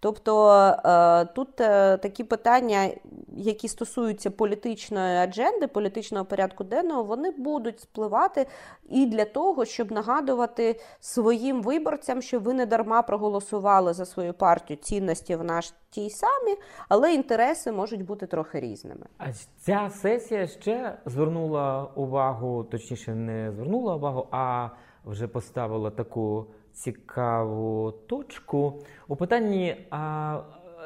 Тобто 0.00 0.53
е, 0.54 1.24
тут 1.24 1.60
е, 1.60 1.96
такі 1.96 2.24
питання, 2.24 2.90
які 3.36 3.68
стосуються 3.68 4.30
політичної 4.30 5.16
адженди, 5.18 5.66
політичного 5.66 6.24
порядку 6.24 6.64
денного, 6.64 7.04
вони 7.04 7.30
будуть 7.30 7.80
спливати 7.80 8.46
і 8.88 9.06
для 9.06 9.24
того, 9.24 9.64
щоб 9.64 9.92
нагадувати 9.92 10.80
своїм 11.00 11.62
виборцям, 11.62 12.22
що 12.22 12.40
ви 12.40 12.54
не 12.54 12.66
дарма 12.66 13.02
проголосували 13.02 13.92
за 13.92 14.04
свою 14.04 14.34
партію 14.34 14.76
цінності 14.76 15.36
в 15.36 15.44
наш 15.44 15.74
тій 15.90 16.10
самі, 16.10 16.56
але 16.88 17.14
інтереси 17.14 17.72
можуть 17.72 18.04
бути 18.04 18.26
трохи 18.26 18.60
різними. 18.60 19.06
А 19.18 19.26
ця 19.58 19.90
сесія 20.02 20.46
ще 20.46 20.98
звернула 21.06 21.88
увагу, 21.94 22.64
точніше, 22.64 23.14
не 23.14 23.52
звернула 23.52 23.96
увагу, 23.96 24.26
а 24.30 24.68
вже 25.04 25.28
поставила 25.28 25.90
таку 25.90 26.46
цікаву 26.74 27.92
точку 28.06 28.82
у 29.08 29.16
питанні 29.16 29.76
а, 29.90 30.40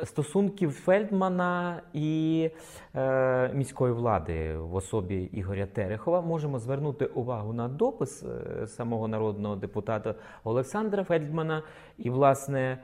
стосунків 0.05 0.73
Фельдмана 0.73 1.83
і 1.93 2.51
е, 2.97 3.51
міської 3.55 3.93
влади 3.93 4.57
в 4.57 4.75
особі 4.75 5.17
Ігоря 5.17 5.67
Терехова. 5.67 6.21
Можемо 6.21 6.59
звернути 6.59 7.07
увагу 7.07 7.53
на 7.53 7.69
допис 7.69 8.23
е, 8.23 8.67
самого 8.67 9.09
народного 9.09 9.57
депутата 9.57 10.15
Олександра 10.45 11.05
Фельдмана 11.05 11.63
і, 11.99 12.11
власне, 12.11 12.79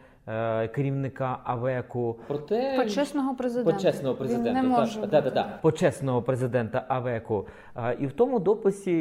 керівника 0.74 1.38
АВЕКу 1.44 2.16
Проте 2.28 2.76
Почесного 2.76 3.34
президента. 3.34 3.72
Почесного 3.72 4.14
Він 4.14 4.18
президента. 4.18 4.62
може 4.62 5.00
так, 5.00 5.10
да, 5.10 5.20
да, 5.20 5.30
да. 5.30 5.58
Почесного 5.62 6.22
президента 6.22 6.84
АВЕКу. 6.88 7.46
І 8.00 8.06
в 8.06 8.12
тому 8.12 8.38
дописі 8.38 8.92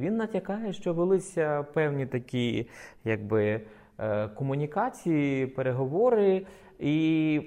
він 0.00 0.16
натякає, 0.16 0.72
що 0.72 0.92
велися 0.92 1.62
певні 1.74 2.06
такі, 2.06 2.66
якби. 3.04 3.60
е, 4.00 4.28
Комунікації, 4.28 5.46
переговори, 5.46 6.46
і 6.80 7.40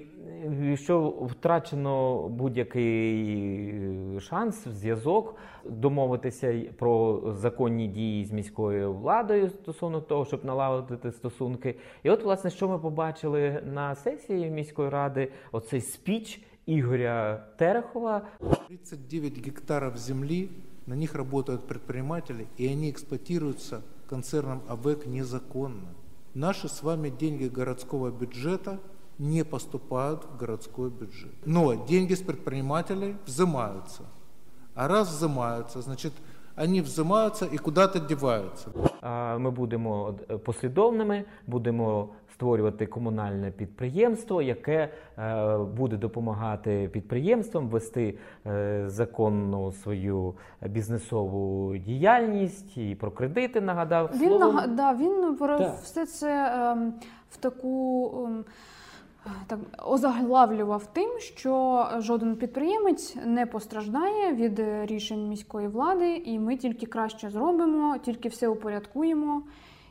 е, 0.46 0.76
що 0.76 1.08
втрачено 1.08 2.28
будь-який 2.28 3.68
е, 4.16 4.20
шанс, 4.20 4.68
зв'язок 4.68 5.36
домовитися 5.64 6.62
про 6.78 7.22
законні 7.36 7.88
дії 7.88 8.24
з 8.24 8.32
міською 8.32 8.92
владою 8.94 9.50
стосовно 9.50 10.00
того, 10.00 10.24
щоб 10.24 10.44
налагодити 10.44 11.12
стосунки. 11.12 11.74
І 12.02 12.10
от, 12.10 12.24
власне, 12.24 12.50
що 12.50 12.68
ми 12.68 12.78
побачили 12.78 13.62
на 13.74 13.94
сесії 13.94 14.50
міської 14.50 14.88
ради, 14.88 15.32
оцей 15.52 15.80
спіч 15.80 16.40
Ігоря 16.66 17.46
Терехова. 17.56 18.22
39 18.68 19.46
гектаров 19.46 19.96
земли, 19.96 20.48
на 20.86 20.96
них 20.96 21.14
работают 21.14 21.66
предприниматели, 21.66 22.46
и 22.60 22.66
они 22.66 22.90
эксплуатируются 22.90 23.82
концерном 24.08 24.62
АВЭК 24.68 25.06
незаконно. 25.06 25.88
Наши 26.34 26.68
с 26.68 26.82
вами 26.82 27.10
деньги 27.10 27.48
городского 27.48 28.10
бюджета 28.10 28.78
не 29.18 29.44
поступают 29.44 30.24
в 30.24 30.36
городской 30.36 30.90
бюджет. 30.90 31.34
Но 31.46 31.74
деньги 31.74 32.14
с 32.14 32.20
предпринимателей 32.20 33.16
взимаются. 33.26 34.02
А 34.74 34.88
раз 34.88 35.08
взимаются, 35.08 35.82
значит, 35.82 36.12
они 36.56 36.80
взимаются 36.80 37.46
и 37.46 37.56
куда-то 37.56 38.00
деваются. 38.00 38.68
Ми 39.38 39.50
будемо 39.50 40.14
е, 40.30 40.36
послідовними, 40.38 41.24
будемо 41.46 42.08
створювати 42.34 42.86
комунальне 42.86 43.50
підприємство, 43.50 44.42
яке 44.42 44.88
е, 45.18 45.58
буде 45.58 45.96
допомагати 45.96 46.88
підприємствам 46.92 47.68
вести 47.68 48.18
е, 48.46 48.84
законну 48.86 49.72
свою 49.72 50.34
бізнесову 50.62 51.76
діяльність 51.76 52.76
і 52.76 52.94
про 52.94 53.10
кредити 53.10 53.60
нагадав. 53.60 54.10
Він 54.14 54.28
Словом, 54.28 54.54
нага... 54.54 54.94
він 54.94 55.36
про 55.36 55.58
Так. 55.58 55.74
все 55.82 56.06
це 56.06 56.52
ем, 56.72 56.94
в 57.30 57.36
таку 57.36 58.10
ем, 58.26 58.44
так 59.46 59.58
озаглавлював 59.86 60.86
тим, 60.92 61.10
що 61.18 61.86
жоден 61.98 62.36
підприємець 62.36 63.16
не 63.26 63.46
постраждає 63.46 64.32
від 64.32 64.58
е, 64.58 64.86
рішень 64.86 65.28
міської 65.28 65.68
влади, 65.68 66.16
і 66.16 66.38
ми 66.38 66.56
тільки 66.56 66.86
краще 66.86 67.30
зробимо, 67.30 67.98
тільки 67.98 68.28
все 68.28 68.48
упорядкуємо. 68.48 69.42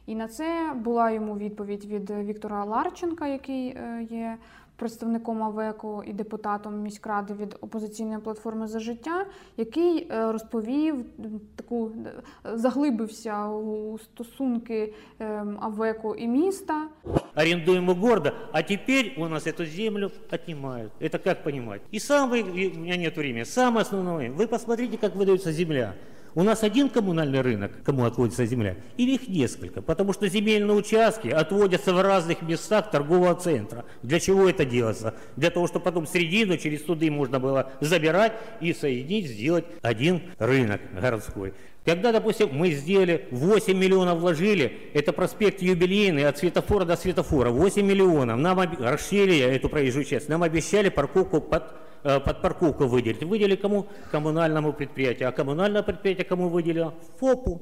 І 0.05 0.15
на 0.15 0.27
це 0.27 0.73
була 0.75 1.11
йому 1.11 1.37
відповідь 1.37 1.85
від 1.85 2.09
Віктора 2.09 2.65
Ларченка, 2.65 3.27
який 3.27 3.67
е, 3.67 4.07
є 4.09 4.37
представником 4.82 5.42
АВЕКу 5.42 6.02
і 6.06 6.12
депутатом 6.12 6.82
міськради 6.82 7.34
від 7.34 7.56
опозиційної 7.60 8.18
платформи 8.18 8.66
за 8.66 8.78
життя, 8.80 9.26
який 9.56 10.08
е, 10.10 10.32
розповів 10.32 10.94
м, 10.94 11.40
таку 11.56 11.90
е, 12.06 12.56
заглибився 12.58 13.48
у 13.48 13.98
стосунки 13.98 14.94
ем, 15.18 15.58
АВЕКу 15.60 16.14
і 16.14 16.28
міста. 16.28 16.88
арендуем 17.34 17.88
у 17.88 17.94
города, 17.94 18.32
а 18.52 18.62
теперь 18.62 19.14
у 19.18 19.28
нас 19.28 19.46
эту 19.46 19.64
землю 19.64 20.10
отнимают. 20.30 20.92
Это 21.00 21.18
как 21.18 21.44
понимать? 21.44 21.82
И 21.94 21.98
самый, 21.98 22.40
и 22.40 22.68
у 22.76 22.78
меня 22.80 22.96
нет 22.96 23.16
времени, 23.16 23.44
самое 23.44 23.82
основное, 23.82 24.30
вы 24.30 24.46
посмотрите, 24.46 24.96
как 24.96 25.14
выдается 25.16 25.52
земля. 25.52 25.94
У 26.35 26.41
нас 26.41 26.63
один 26.63 26.89
коммунальный 26.89 27.41
рынок, 27.41 27.71
кому 27.83 28.05
отводится 28.05 28.45
земля, 28.45 28.75
или 28.97 29.15
их 29.15 29.27
несколько, 29.27 29.81
потому 29.81 30.13
что 30.13 30.27
земельные 30.27 30.75
участки 30.75 31.27
отводятся 31.27 31.93
в 31.93 32.01
разных 32.01 32.41
местах 32.41 32.89
торгового 32.89 33.35
центра. 33.35 33.85
Для 34.01 34.19
чего 34.19 34.49
это 34.49 34.65
делается? 34.65 35.13
Для 35.35 35.51
того, 35.51 35.67
чтобы 35.67 35.85
потом 35.85 36.07
середину 36.07 36.57
через 36.57 36.85
суды 36.85 37.11
можно 37.11 37.39
было 37.39 37.71
забирать 37.81 38.33
и 38.61 38.73
соединить, 38.73 39.27
сделать 39.27 39.65
один 39.83 40.23
рынок 40.39 40.81
городской. 40.99 41.53
Когда, 41.85 42.13
допустим, 42.13 42.49
мы 42.53 42.71
сделали 42.71 43.27
8 43.31 43.77
миллионов 43.77 44.19
вложили, 44.19 44.89
это 44.93 45.11
проспект 45.11 45.61
юбилейный 45.61 46.25
от 46.25 46.37
светофора 46.37 46.85
до 46.85 46.95
светофора, 46.95 47.49
8 47.49 47.85
миллионов, 47.85 48.39
нам 48.39 48.59
расширили 48.79 49.39
эту 49.39 49.67
проезжую 49.67 50.05
часть, 50.05 50.29
нам 50.29 50.43
обещали 50.43 50.87
парковку 50.89 51.41
под, 51.41 51.63
под 52.02 52.42
парковку 52.42 52.86
выделить. 52.86 53.22
Выделили 53.22 53.56
кому? 53.56 53.84
Коммунальному 54.12 54.72
предприятию. 54.72 55.28
А 55.28 55.32
коммунальное 55.32 55.82
предприятие 55.82 56.24
кому 56.24 56.48
выделило? 56.48 56.92
ФОПу. 57.20 57.60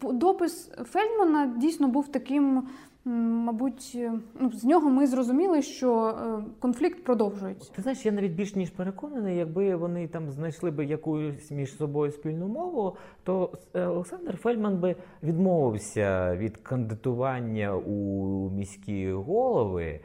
П- 0.00 0.12
Допис 0.12 0.70
Фельдмана 0.92 1.54
дійсно 1.58 1.88
був 1.88 2.12
таким, 2.12 2.56
м, 2.97 2.97
мабуть, 3.05 3.91
е, 3.95 4.11
ну, 4.39 4.51
з 4.51 4.63
нього 4.63 4.89
ми 4.89 5.07
зрозуміли, 5.07 5.61
що 5.61 6.07
е, 6.07 6.43
конфлікт 6.59 7.03
продовжується. 7.03 7.71
Ти 7.75 7.81
знаєш, 7.81 8.05
я 8.05 8.11
навіть 8.11 8.31
більш 8.31 8.55
ніж 8.55 8.69
переконаний, 8.69 9.37
якби 9.37 9.75
вони 9.75 10.07
там 10.07 10.31
знайшли 10.31 10.71
би 10.71 10.85
якусь 10.85 11.51
між 11.51 11.77
собою 11.77 12.11
спільну 12.11 12.47
мову, 12.47 12.97
то 13.23 13.51
е, 13.73 13.85
Олександр 13.85 14.37
Фельдман 14.37 14.77
би 14.77 14.95
відмовився 15.23 16.35
від 16.35 16.57
кандидатування 16.57 17.75
у 17.75 18.49
міські 18.49 19.11
голови. 19.11 19.99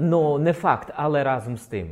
Ну, 0.00 0.38
не 0.38 0.52
факт, 0.52 0.92
але 0.96 1.24
разом 1.24 1.56
з 1.56 1.66
тим. 1.66 1.88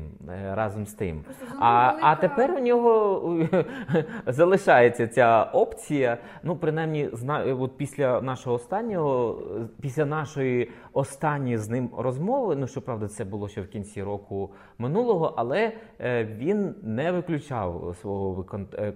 Разом 0.53 0.87
з 0.87 0.93
тим. 0.93 1.25
А, 1.59 1.95
а 2.01 2.17
тепер 2.17 2.55
у 2.55 2.61
нього 2.61 3.47
залишається 4.27 5.09
ця 5.09 5.43
опція. 5.43 6.19
Ну, 6.43 6.57
принаймні, 6.57 7.09
зна, 7.13 7.45
от 7.45 7.77
після 7.77 8.21
нашого 8.21 8.57
останнього, 8.57 9.43
після 9.81 10.05
нашої 10.07 10.71
останньої 10.93 11.57
з 11.57 11.69
ним 11.69 11.91
розмови, 11.99 12.57
ну 12.57 12.67
щоправда, 12.67 13.09
це 13.09 13.25
було 13.25 13.49
ще 13.49 13.61
в 13.63 13.69
кінці 13.69 14.03
року 14.03 14.51
минулого, 14.79 15.35
але 15.37 15.73
е, 16.01 16.25
він 16.25 16.75
не 16.83 17.13
виключав 17.13 17.97
свого 18.01 18.47
е, 18.75 18.93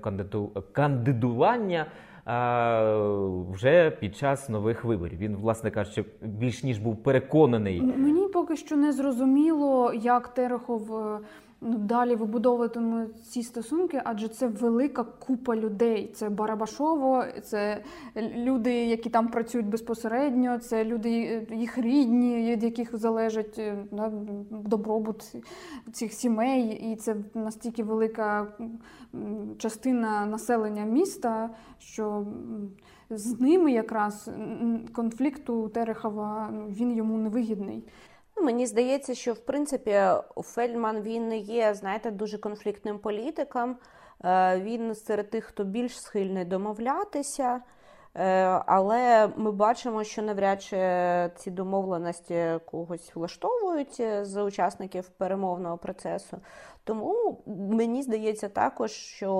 кандидування. 0.73 1.87
е, 2.27 3.53
Вже 3.53 3.91
під 3.91 4.17
час 4.17 4.49
нових 4.49 4.85
виборів 4.85 5.19
він, 5.19 5.37
власне 5.37 5.71
кажучи, 5.71 6.05
більш 6.23 6.65
ніж 6.65 6.79
був 6.79 7.03
переконаний 7.03 7.81
Мені 7.83 8.29
поки 8.29 8.57
що 8.57 8.77
не 8.77 8.93
зрозуміло, 8.93 9.93
як 9.95 10.29
Терехов 10.29 10.91
далі 11.63 12.15
вибудовуватиме 12.15 13.07
ці 13.23 13.43
стосунки, 13.43 14.03
адже 14.05 14.29
це 14.29 14.47
велика 14.47 15.05
купа 15.05 15.57
людей. 15.57 16.13
Це 16.15 16.29
Барабашово, 16.29 17.25
це 17.43 17.83
люди, 18.17 18.73
які 18.73 19.11
там 19.11 19.29
працюють 19.29 19.67
безпосередньо, 19.67 20.59
це 20.59 20.85
люди, 20.85 21.11
е, 21.51 21.55
їх 21.55 21.79
рідні, 21.79 22.51
від 22.51 22.63
яких 22.63 22.97
залежить 22.97 23.59
е, 23.59 23.85
да, 23.93 24.13
добробут 24.51 25.37
цих 25.93 26.13
сімей. 26.13 26.93
І 26.93 26.97
це 26.97 27.17
настільки 27.35 27.83
велика 27.83 28.47
частина 29.59 30.27
населення 30.27 30.85
міста, 30.85 31.51
що 31.79 32.27
з 33.11 33.41
ними 33.41 33.73
якраз 33.73 34.31
конфлікту 34.93 35.69
Терехова 35.69 36.51
ну, 36.53 36.67
він 36.69 36.93
йому 36.93 37.19
невигідний. 37.19 37.85
Ну, 38.37 38.43
мені 38.43 38.67
здається, 38.67 39.15
що 39.15 39.33
в 39.33 39.39
принципі 39.39 40.01
Фельдман 40.37 41.03
він 41.03 41.29
не 41.29 41.39
є, 41.39 41.75
знаєте, 41.75 42.11
дуже 42.11 42.39
конфліктним 42.39 42.99
політиком. 42.99 43.77
Е, 44.25 44.61
Він 44.61 44.95
серед 44.95 45.31
тих, 45.31 45.45
хто 45.45 45.65
більш 45.65 46.01
схильний 46.01 46.45
домовлятися. 46.45 47.61
Е, 48.15 48.45
Але 48.67 49.29
ми 49.37 49.53
бачимо, 49.53 50.05
що 50.05 50.23
навряд 50.23 50.63
чи 50.63 50.77
ці 51.37 51.51
домовленості 51.51 52.45
когось 52.71 53.15
влаштовують 53.15 54.03
з 54.23 54.43
учасників 54.43 55.09
перемовного 55.09 55.79
процесу. 55.79 56.37
Тому 56.85 57.43
мені 57.47 58.03
здається 58.03 58.49
також, 58.49 58.91
що 58.91 59.31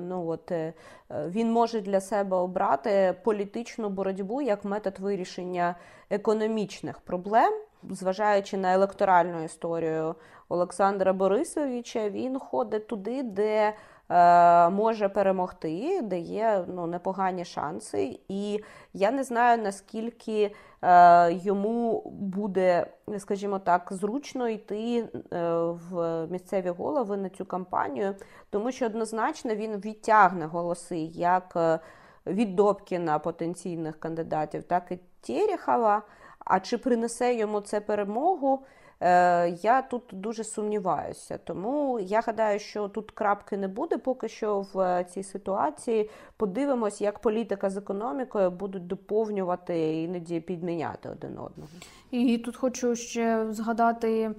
ну 0.00 0.28
от 0.28 0.52
е, 0.52 0.74
він 1.10 1.52
може 1.52 1.80
для 1.80 2.00
себе 2.00 2.36
обрати 2.36 3.14
політичну 3.24 3.88
боротьбу 3.88 4.42
як 4.42 4.64
метод 4.64 4.98
вирішення 4.98 5.74
економічних 6.10 7.00
проблем. 7.00 7.52
Зважаючи 7.90 8.56
на 8.56 8.74
електоральну 8.74 9.44
історію 9.44 10.14
Олександра 10.48 11.12
Борисовича, 11.12 12.10
він 12.10 12.38
ходить 12.38 12.86
туди, 12.86 13.22
де 13.22 13.74
е, 14.10 14.70
може 14.70 15.08
перемогти, 15.08 16.00
де 16.02 16.18
є 16.18 16.64
ну, 16.68 16.86
непогані 16.86 17.44
шанси. 17.44 18.20
І 18.28 18.60
я 18.92 19.10
не 19.10 19.24
знаю, 19.24 19.62
наскільки 19.62 20.54
е, 20.82 21.32
йому 21.32 22.02
буде, 22.10 22.86
скажімо 23.18 23.58
так, 23.58 23.88
зручно 23.90 24.48
йти 24.48 25.08
е, 25.32 25.50
в 25.90 26.26
місцеві 26.26 26.70
голови 26.70 27.16
на 27.16 27.28
цю 27.28 27.44
кампанію, 27.44 28.14
тому 28.50 28.72
що 28.72 28.86
однозначно 28.86 29.54
він 29.54 29.76
відтягне 29.76 30.46
голоси 30.46 30.98
як 30.98 31.52
е, 31.56 31.78
від 32.26 32.56
Добкіна 32.56 33.18
потенційних 33.18 34.00
кандидатів, 34.00 34.62
так 34.62 34.92
і 34.92 34.98
Терехова. 35.20 36.02
А 36.50 36.60
чи 36.60 36.78
принесе 36.78 37.34
йому 37.34 37.60
це 37.60 37.80
перемогу? 37.80 38.62
Е, 39.00 39.48
Я 39.48 39.82
тут 39.82 40.02
дуже 40.12 40.44
сумніваюся. 40.44 41.38
Тому 41.44 42.00
я 42.00 42.20
гадаю, 42.20 42.58
що 42.58 42.88
тут 42.88 43.10
крапки 43.10 43.56
не 43.56 43.68
буде 43.68 43.98
поки 43.98 44.28
що 44.28 44.66
в 44.74 45.04
цій 45.04 45.22
ситуації. 45.22 46.10
Подивимось, 46.36 47.00
як 47.00 47.18
політика 47.18 47.70
з 47.70 47.76
економікою 47.76 48.50
будуть 48.50 48.86
доповнювати 48.86 50.02
іноді 50.02 50.40
підміняти 50.40 51.08
один 51.08 51.30
одного. 51.30 51.68
І 52.10 52.38
тут 52.38 52.56
хочу 52.56 52.96
ще 52.96 53.46
згадати, 53.50 54.22
е, 54.22 54.34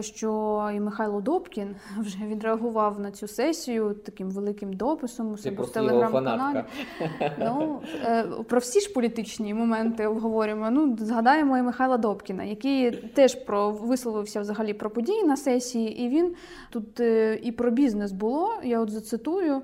що 0.00 0.70
і 0.74 0.80
Михайло 0.80 1.20
Добкін 1.20 1.76
вже 1.98 2.18
відреагував 2.26 3.00
на 3.00 3.10
цю 3.10 3.28
сесію 3.28 3.96
таким 4.04 4.30
великим 4.30 4.72
дописом 4.72 5.32
у 5.32 5.36
себе 5.36 5.64
в 5.64 5.72
телеграм-каналі. 5.72 6.64
Ну, 7.38 7.80
е, 8.04 8.22
про 8.22 8.58
всі 8.58 8.80
ж 8.80 8.92
політичні 8.92 9.54
моменти 9.54 10.06
обговорюємо. 10.06 10.70
Ну, 10.70 10.96
згадаємо 11.00 11.58
і 11.58 11.62
Михайла 11.62 11.96
Добкіна, 11.96 12.44
який 12.44 12.90
теж 12.90 13.34
про 13.34 13.70
висловився 13.70 14.40
взагалі 14.40 14.74
про 14.74 14.90
події 14.90 15.24
на 15.24 15.36
сесії, 15.36 16.02
і 16.02 16.08
він 16.08 16.34
тут 16.70 17.00
е, 17.00 17.38
і 17.42 17.52
про 17.52 17.70
бізнес 17.70 18.12
було. 18.12 18.50
Я 18.62 18.80
от 18.80 18.90
зацитую. 18.90 19.62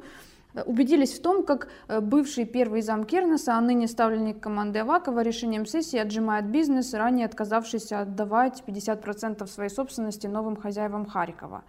Убедились 0.67 1.19
в 1.19 1.23
том, 1.23 1.45
как 1.45 1.69
э, 1.89 2.01
бывший 2.01 2.45
первый 2.45 2.81
зам 2.81 3.05
Кернеса, 3.05 3.55
а 3.57 3.61
ныне 3.61 3.89
ставленник 3.89 4.41
команды 4.41 4.79
Авакова 4.79 5.21
решением 5.21 5.67
сессии 5.67 5.99
отжимает 5.99 6.47
бизнес, 6.47 6.95
ранее 6.95 7.27
отказавшийся 7.27 8.01
отдавать 8.01 8.63
50% 8.67 9.47
своей 9.49 9.71
собственности 9.71 10.29
новым 10.29 10.57
хозяевам 10.57 11.07
Харькова. 11.07 11.65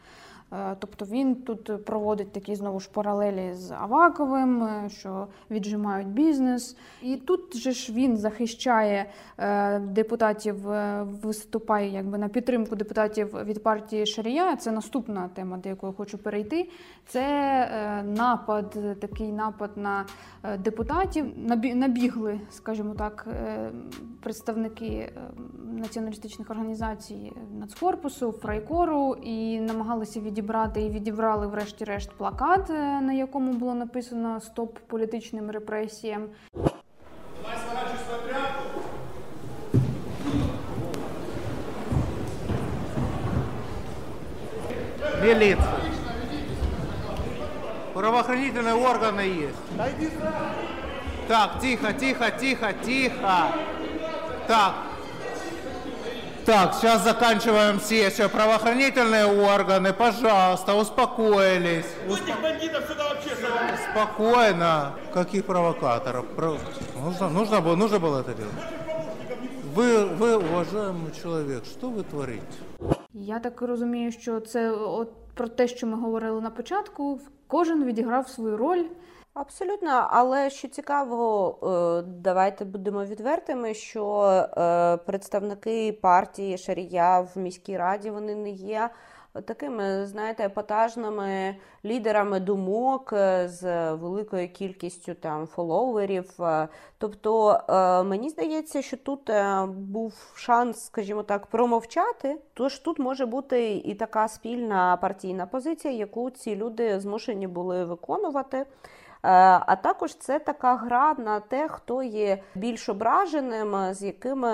Е, 0.53 0.75
Тобто 0.79 1.05
він 1.05 1.35
тут 1.35 1.85
проводить 1.85 2.31
такі 2.31 2.55
знову 2.55 2.79
ж 2.79 2.89
паралелі 2.93 3.53
з 3.53 3.71
Аваковим, 3.71 4.63
е, 4.63 4.89
що 4.89 5.27
віджимають 5.51 6.07
бізнес. 6.07 6.77
І 7.01 7.15
тут 7.15 7.57
же 7.57 7.71
ж 7.71 7.93
він 7.93 8.17
захищає 8.17 9.05
е, 9.37 9.79
депутатів, 9.79 10.55
виступає 11.23 11.89
якби 11.89 12.17
на 12.17 12.27
підтримку 12.27 12.75
депутатів 12.75 13.43
від 13.45 13.63
партії 13.63 14.05
Шарія. 14.05 14.55
Це 14.55 14.71
наступна 14.71 15.29
тема, 15.33 15.57
до 15.57 15.69
якої 15.69 15.93
хочу 15.93 16.17
перейти. 16.17 16.69
Це 17.07 17.23
напад, 18.05 18.77
такий 18.99 19.31
напад 19.31 19.71
на 19.75 20.05
депутатів. 20.57 21.25
Набігли, 21.75 22.39
скажімо 22.51 22.93
так, 22.97 23.27
представники 24.21 25.11
націоналістичних 25.73 26.49
організацій 26.49 27.31
Нацкорпусу, 27.59 28.31
Фрайкору 28.31 29.15
і 29.23 29.59
намагалися 29.59 30.19
відібрати 30.35 30.81
і 30.81 30.89
відібрали, 30.89 31.47
врешті-решт, 31.47 32.11
плакат, 32.11 32.69
е, 32.69 33.01
на 33.01 33.13
якому 33.13 33.53
було 33.53 33.73
написано 33.73 34.39
Стоп 34.39 34.79
політичним 34.87 35.51
репресіям. 35.51 36.27
Милиция. 45.23 45.75
Правоохранительные 47.93 48.75
органы 48.75 49.21
есть. 49.21 49.63
Так, 51.27 51.59
тихо, 51.61 51.87
тихо, 51.99 52.25
тихо, 52.39 52.67
тихо. 52.85 53.37
Так. 54.47 54.94
Так, 56.46 56.74
сейчас 56.74 57.04
заканчиваем 57.04 57.80
сессию. 57.80 58.28
Правоохранительные 58.30 59.26
органы, 59.26 59.92
пожалуйста, 59.92 60.74
успокоились. 60.74 61.86
Этих 62.08 62.40
бандитов 62.42 62.84
сюда 62.88 63.04
вообще 63.08 63.30
Спокойно. 63.92 64.92
Каких 65.14 65.44
провокаторов? 65.46 66.26
Про- 66.36 66.56
Нужно, 67.04 67.28
нужно, 67.28 67.60
было, 67.60 67.76
нужно 67.76 67.98
было 67.98 68.20
это 68.20 68.34
делать? 68.34 68.54
Вы, 69.74 70.06
вы, 70.06 70.36
уважаемый 70.36 71.12
человек, 71.22 71.64
что 71.64 71.90
вы 71.90 72.02
творите? 72.02 72.42
Я 73.14 73.38
так 73.38 73.62
розумію, 73.62 74.12
що 74.12 74.40
це 74.40 74.70
от 74.70 75.08
про 75.34 75.48
те, 75.48 75.68
що 75.68 75.86
ми 75.86 75.96
говорили 75.96 76.40
на 76.40 76.50
початку. 76.50 77.20
Кожен 77.46 77.84
відіграв 77.84 78.28
свою 78.28 78.56
роль. 78.56 78.84
Абсолютно, 79.35 80.07
але 80.09 80.49
що 80.49 80.67
цікаво, 80.67 81.57
е, 81.63 82.07
давайте 82.07 82.65
будемо 82.65 83.05
відвертими, 83.05 83.73
що 83.73 84.23
е, 84.57 84.97
представники 84.97 85.93
партії 86.01 86.57
Шарія 86.57 87.19
в 87.19 87.37
міській 87.37 87.77
раді 87.77 88.09
вони 88.09 88.35
не 88.35 88.49
є 88.49 88.89
такими, 89.45 90.05
знаєте, 90.05 90.45
епатажними 90.45 91.55
лідерами 91.85 92.39
думок 92.39 93.13
е, 93.13 93.47
з 93.49 93.91
великою 93.93 94.49
кількістю 94.49 95.13
там 95.13 95.47
фоловерів. 95.47 96.39
Тобто 96.97 97.59
мені 98.05 98.29
здається, 98.29 98.81
що 98.81 98.97
тут 98.97 99.31
був 99.67 100.13
шанс, 100.35 100.85
скажімо 100.85 101.23
так, 101.23 101.45
промовчати. 101.47 102.37
Тож 102.53 102.79
тут 102.79 102.99
може 102.99 103.25
бути 103.25 103.73
і 103.73 103.95
така 103.95 104.27
спільна 104.27 104.97
партійна 104.97 105.45
позиція, 105.45 105.93
яку 105.93 106.29
ці 106.29 106.55
люди 106.55 106.99
змушені 106.99 107.47
були 107.47 107.85
виконувати. 107.85 108.65
Е, 109.25 109.61
А 109.65 109.75
також 109.75 110.15
це 110.15 110.39
така 110.39 110.75
гра 110.75 111.15
на 111.17 111.39
те, 111.39 111.67
хто 111.67 112.03
є 112.03 112.37
більш 112.55 112.89
ображеним, 112.89 113.93
з 113.93 114.03
якими 114.03 114.49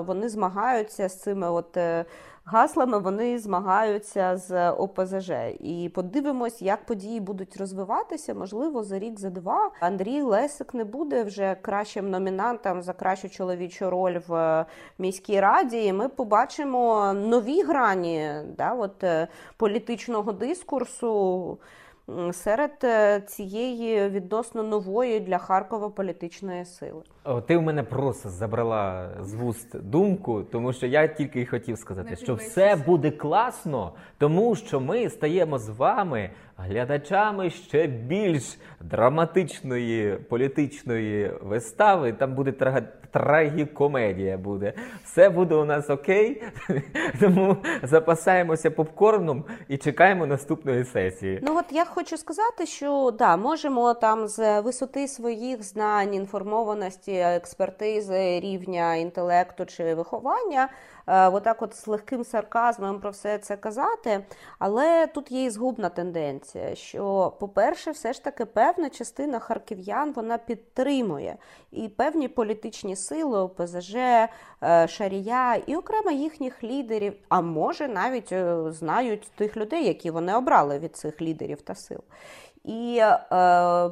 вони 0.00 0.28
змагаються 0.28 1.08
з 1.08 1.20
цими 1.20 1.50
от 1.50 1.76
е, 1.76 2.04
гаслами, 2.44 2.98
вони 2.98 3.38
змагаються 3.38 4.36
з 4.36 4.70
ОПЗЖ. 4.70 5.30
І 5.60 5.90
подивимось, 5.94 6.62
як 6.62 6.86
події 6.86 7.20
будуть 7.20 7.56
розвиватися. 7.56 8.34
Можливо, 8.34 8.82
за 8.82 8.98
рік, 8.98 9.20
за 9.20 9.30
два 9.30 9.70
Андрій 9.80 10.22
Лесик 10.22 10.74
не 10.74 10.84
буде 10.84 11.22
вже 11.22 11.56
кращим 11.62 12.10
номінантом 12.10 12.82
за 12.82 12.92
кращу 12.92 13.28
чоловічу 13.28 13.90
роль 13.90 14.18
в 14.28 14.64
міській 14.98 15.40
раді. 15.40 15.84
І 15.84 15.92
ми 15.92 16.08
побачимо 16.08 17.12
нові 17.12 17.62
грані 17.62 18.30
да, 18.56 18.72
от, 18.72 19.04
е, 19.04 19.28
політичного 19.56 20.32
дискурсу 20.32 21.58
серед 22.32 22.70
е, 22.84 23.20
цієї 23.20 24.08
відносно 24.08 24.62
нової 24.62 25.20
для 25.20 25.38
Харкова 25.38 25.88
політичної 25.88 26.64
сили. 26.64 27.02
О, 27.24 27.40
ти 27.40 27.56
в 27.56 27.62
мене 27.62 27.82
просто 27.82 28.28
забрала 28.28 29.10
з 29.20 29.34
вуст 29.34 29.80
думку, 29.80 30.42
тому 30.42 30.72
що 30.72 30.86
я 30.86 31.08
тільки 31.08 31.40
й 31.40 31.46
хотів 31.46 31.78
сказати, 31.78 32.16
що 32.16 32.34
все 32.34 32.76
буде 32.76 33.10
класно, 33.10 33.92
тому 34.18 34.56
що 34.56 34.80
ми 34.80 35.10
стаємо 35.10 35.58
з 35.58 35.68
вами 35.68 36.30
глядачами 36.58 37.50
ще 37.50 37.86
більш 37.86 38.58
драматичної 38.80 40.16
політичної 40.16 41.32
вистави. 41.42 42.12
Там 42.12 42.34
буде 42.34 42.50
трага- 42.50 42.82
трагікомедія. 43.10 44.38
Буде 44.38 44.72
все 45.04 45.28
буде 45.30 45.54
у 45.54 45.64
нас 45.64 45.90
окей. 45.90 46.42
Тому 47.20 47.56
запасаємося 47.82 48.70
попкорном 48.70 49.44
і 49.68 49.76
чекаємо 49.76 50.26
наступної 50.26 50.84
сесії. 50.84 51.40
Ну 51.42 51.58
от 51.58 51.64
я 51.70 51.84
хочу 51.84 52.16
сказати, 52.16 52.66
що 52.66 53.10
да, 53.18 53.36
можемо 53.36 53.94
там 53.94 54.28
з 54.28 54.60
висоти 54.60 55.08
своїх 55.08 55.62
знань, 55.62 56.14
інформованості, 56.14 57.12
експертизи, 57.12 58.40
рівня 58.40 58.94
інтелекту 58.94 59.66
чи 59.66 59.94
виховання, 59.94 60.68
отак 61.06 61.62
от 61.62 61.74
з 61.74 61.86
легким 61.86 62.24
сарказмом 62.24 63.00
про 63.00 63.10
все 63.10 63.38
це 63.38 63.56
казати. 63.56 64.24
Але 64.58 65.06
тут 65.06 65.32
є 65.32 65.44
і 65.44 65.50
згубна 65.50 65.88
тенденція, 65.88 66.74
що, 66.74 67.32
по-перше, 67.40 67.90
все 67.90 68.12
ж 68.12 68.24
таки 68.24 68.44
певна 68.44 68.90
частина 68.90 69.38
харків'ян 69.38 70.12
вона 70.12 70.38
підтримує 70.38 71.36
і 71.72 71.88
певні 71.88 72.28
політичні 72.28 72.96
сили, 72.96 73.38
ОПЗЖ, 73.38 73.94
е, 73.94 74.28
Шарія 74.88 75.54
і 75.54 75.76
окремо 75.76 76.10
їхніх 76.10 76.64
лідерів, 76.64 77.14
а 77.28 77.40
може 77.40 77.88
навіть 77.88 78.32
е, 78.32 78.56
знають 78.68 79.30
тих 79.36 79.56
людей, 79.56 79.86
які 79.86 80.10
вони 80.10 80.36
обрали 80.36 80.78
від 80.78 80.96
цих 80.96 81.22
лідерів 81.22 81.62
та 81.62 81.74
сил. 81.74 82.00
І 82.64 82.98
е, 83.00 83.90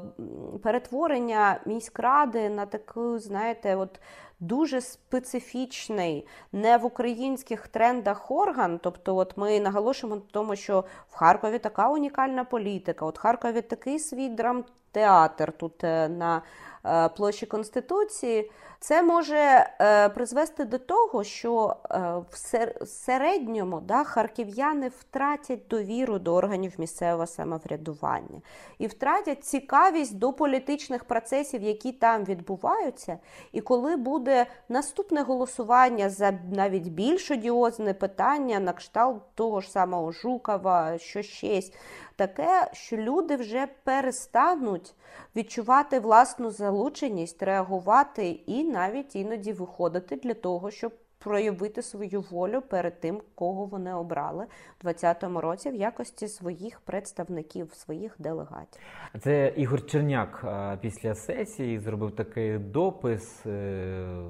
перетворення 0.62 1.60
міськради 1.66 2.48
на 2.48 2.66
таку, 2.66 3.18
знаєте, 3.18 3.76
от 3.76 4.00
дуже 4.40 4.80
специфічний, 4.80 6.26
не 6.52 6.78
в 6.78 6.84
українських 6.84 7.68
трендах 7.68 8.30
орган. 8.30 8.80
Тобто, 8.82 9.16
от 9.16 9.36
ми 9.36 9.60
наголошуємо 9.60 10.16
на 10.16 10.22
тому, 10.30 10.56
що 10.56 10.84
в 11.10 11.14
Харкові 11.14 11.58
така 11.58 11.88
унікальна 11.88 12.44
політика, 12.44 13.06
от 13.06 13.18
в 13.18 13.20
Харкові 13.20 13.62
такий 13.62 13.98
свій 13.98 14.28
драмтеатр 14.28 15.52
тут 15.52 15.84
е, 15.84 16.08
на 16.08 16.42
е, 16.86 17.08
площі 17.08 17.46
Конституції. 17.46 18.50
Це 18.84 19.02
може 19.02 19.36
е, 19.80 20.08
призвести 20.08 20.64
до 20.64 20.78
того, 20.78 21.24
що 21.24 21.76
е, 21.90 21.98
в 22.30 22.86
середньому 22.86 23.80
да, 23.80 24.04
харків'яни 24.04 24.88
втратять 24.88 25.66
довіру 25.68 26.18
до 26.18 26.34
органів 26.34 26.72
місцевого 26.78 27.26
самоврядування 27.26 28.40
і 28.78 28.86
втратять 28.86 29.44
цікавість 29.44 30.18
до 30.18 30.32
політичних 30.32 31.04
процесів, 31.04 31.62
які 31.62 31.92
там 31.92 32.24
відбуваються. 32.24 33.18
І 33.52 33.60
коли 33.60 33.96
буде 33.96 34.46
наступне 34.68 35.22
голосування 35.22 36.10
за 36.10 36.38
навіть 36.52 36.88
більш 36.88 37.30
одіозне 37.30 37.94
питання 37.94 38.60
на 38.60 38.72
кшталт 38.72 39.22
того 39.34 39.60
ж 39.60 39.70
самого 39.70 40.12
Жукова, 40.12 40.98
що 40.98 41.22
щось, 41.22 41.72
таке, 42.16 42.70
що 42.72 42.96
люди 42.96 43.36
вже 43.36 43.66
перестануть 43.84 44.94
відчувати 45.36 46.00
власну 46.00 46.50
залученість, 46.50 47.42
реагувати 47.42 48.28
і 48.28 48.64
навіть 48.64 49.16
іноді 49.16 49.52
виходити 49.52 50.16
для 50.16 50.34
того, 50.34 50.70
щоб 50.70 50.92
проявити 51.24 51.82
свою 51.82 52.20
волю 52.20 52.60
перед 52.60 53.00
тим, 53.00 53.20
кого 53.34 53.64
вони 53.64 53.94
обрали 53.94 54.46
в 54.80 54.84
2020 54.84 55.42
році 55.42 55.70
в 55.70 55.74
якості 55.74 56.28
своїх 56.28 56.80
представників, 56.80 57.74
своїх 57.74 58.14
делегатів. 58.18 58.82
Це 59.20 59.52
Ігор 59.56 59.86
Черняк 59.86 60.44
після 60.80 61.14
сесії 61.14 61.78
зробив 61.78 62.16
такий 62.16 62.58
допис, 62.58 63.46
е, 63.46 64.22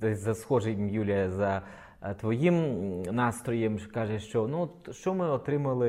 за 0.00 0.34
схожим 0.34 0.88
Юлія 0.88 1.30
за 1.30 1.56
е, 1.56 1.62
твоїм 2.12 3.02
настроєм. 3.02 3.78
Каже, 3.94 4.18
що 4.18 4.48
ну 4.48 4.70
що 4.92 5.14
ми 5.14 5.28
отримали 5.28 5.88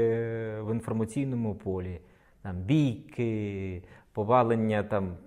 в 0.61 0.72
інформаційному 0.72 1.55
полі? 1.55 1.99
Там 2.41 2.55
бійки, 2.55 3.84
повалення 4.13 4.84
там 4.84 5.18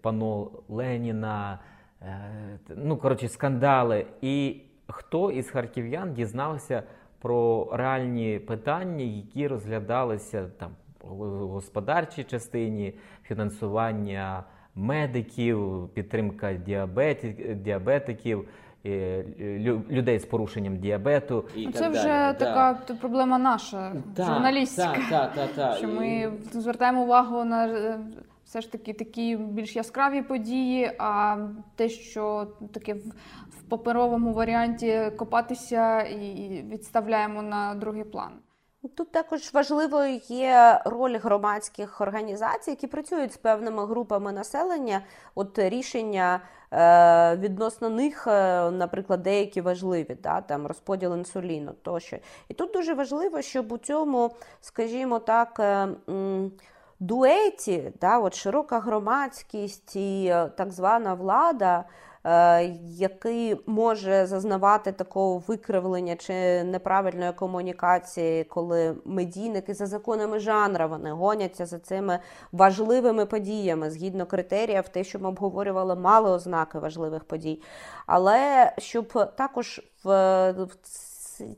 пано 0.00 0.50
Леніна, 0.68 1.58
е, 2.02 2.58
ну 2.76 2.96
коротше, 2.96 3.28
скандали. 3.28 4.06
І 4.20 4.60
хто 4.88 5.30
із 5.30 5.50
харків'ян 5.50 6.14
дізнався 6.14 6.82
про 7.18 7.68
реальні 7.72 8.38
питання, 8.38 9.04
які 9.04 9.48
розглядалися 9.48 10.48
там 10.58 10.70
в 11.00 11.48
господарчій 11.48 12.24
частині, 12.24 12.94
фінансування 13.22 14.44
медиків, 14.74 15.88
підтримка 15.94 16.52
діабетиків, 17.54 18.40
е, 18.40 18.44
людей 19.90 20.18
з 20.18 20.24
порушенням 20.24 20.76
діабету. 20.76 21.44
І 21.56 21.66
Це 21.72 21.78
так 21.80 21.90
вже 21.92 22.02
далі. 22.02 22.36
Така 22.38 22.78
да. 22.88 22.94
проблема 22.94 23.38
наша, 23.38 23.92
Так, 24.14 24.26
журналістська. 24.26 24.96
та, 25.10 25.26
та, 25.26 25.46
так. 25.46 25.76
Що 25.76 25.88
І- 25.88 25.92
ми 25.92 26.32
звертаємо 26.52 27.02
увагу 27.02 27.44
на 27.44 27.66
е, 27.68 27.98
все 28.44 28.60
ж 28.60 28.72
таки 28.72 28.92
такі 28.92 29.36
більш 29.36 29.76
яскраві 29.76 30.22
події, 30.22 30.92
а 30.98 31.36
те, 31.76 31.88
що 31.88 32.46
таке 32.72 32.94
в, 32.94 32.98
в 33.50 33.62
паперовому 33.68 34.32
варіанті 34.32 35.00
копатися 35.16 36.00
і 36.02 36.64
відставляємо 36.70 37.42
на 37.42 37.74
другий 37.74 38.04
план. 38.04 38.30
Тут 38.88 39.12
також 39.12 39.52
важливою 39.52 40.20
є 40.28 40.82
роль 40.84 41.18
громадських 41.18 42.00
організацій, 42.00 42.70
які 42.70 42.86
працюють 42.86 43.32
з 43.32 43.36
певними 43.36 43.86
групами 43.86 44.32
населення. 44.32 45.02
От 45.34 45.58
рішення 45.58 46.40
е, 46.72 47.36
відносно 47.36 47.90
них, 47.90 48.26
е, 48.26 48.70
наприклад, 48.70 49.22
деякі 49.22 49.60
важливі, 49.60 50.16
да, 50.22 50.40
там 50.40 50.66
розподіл 50.66 51.16
інсуліну 51.16 51.72
тощо. 51.82 52.16
І 52.48 52.54
тут 52.54 52.72
дуже 52.72 52.94
важливо, 52.94 53.42
щоб 53.42 53.72
у 53.72 53.78
цьому, 53.78 54.30
скажімо 54.60 55.18
так, 55.18 55.60
е, 55.60 55.88
дуеті, 57.00 57.92
да, 58.00 58.18
от 58.18 58.34
широка 58.34 58.80
громадськість 58.80 59.96
і 59.96 60.34
так 60.56 60.70
звана 60.70 61.14
влада. 61.14 61.84
Е, 62.24 62.64
який 62.84 63.56
може 63.66 64.26
зазнавати 64.26 64.92
такого 64.92 65.38
викривлення 65.38 66.16
чи 66.16 66.64
неправильної 66.64 67.32
комунікації, 67.32 68.44
коли 68.44 68.96
медійники 69.04 69.74
за 69.74 69.86
законами 69.86 70.38
жанра 70.38 70.86
вони 70.86 71.12
гоняться 71.12 71.66
за 71.66 71.78
цими 71.78 72.18
важливими 72.52 73.26
подіями 73.26 73.90
згідно 73.90 74.26
критеріїв, 74.26 74.88
те, 74.88 75.04
що 75.04 75.18
ми 75.18 75.28
обговорювали, 75.28 75.94
мали 75.94 76.30
ознаки 76.30 76.78
важливих 76.78 77.24
подій. 77.24 77.62
Але 78.06 78.72
щоб 78.78 79.34
також 79.36 79.80
в, 80.04 80.50
в 80.52 80.76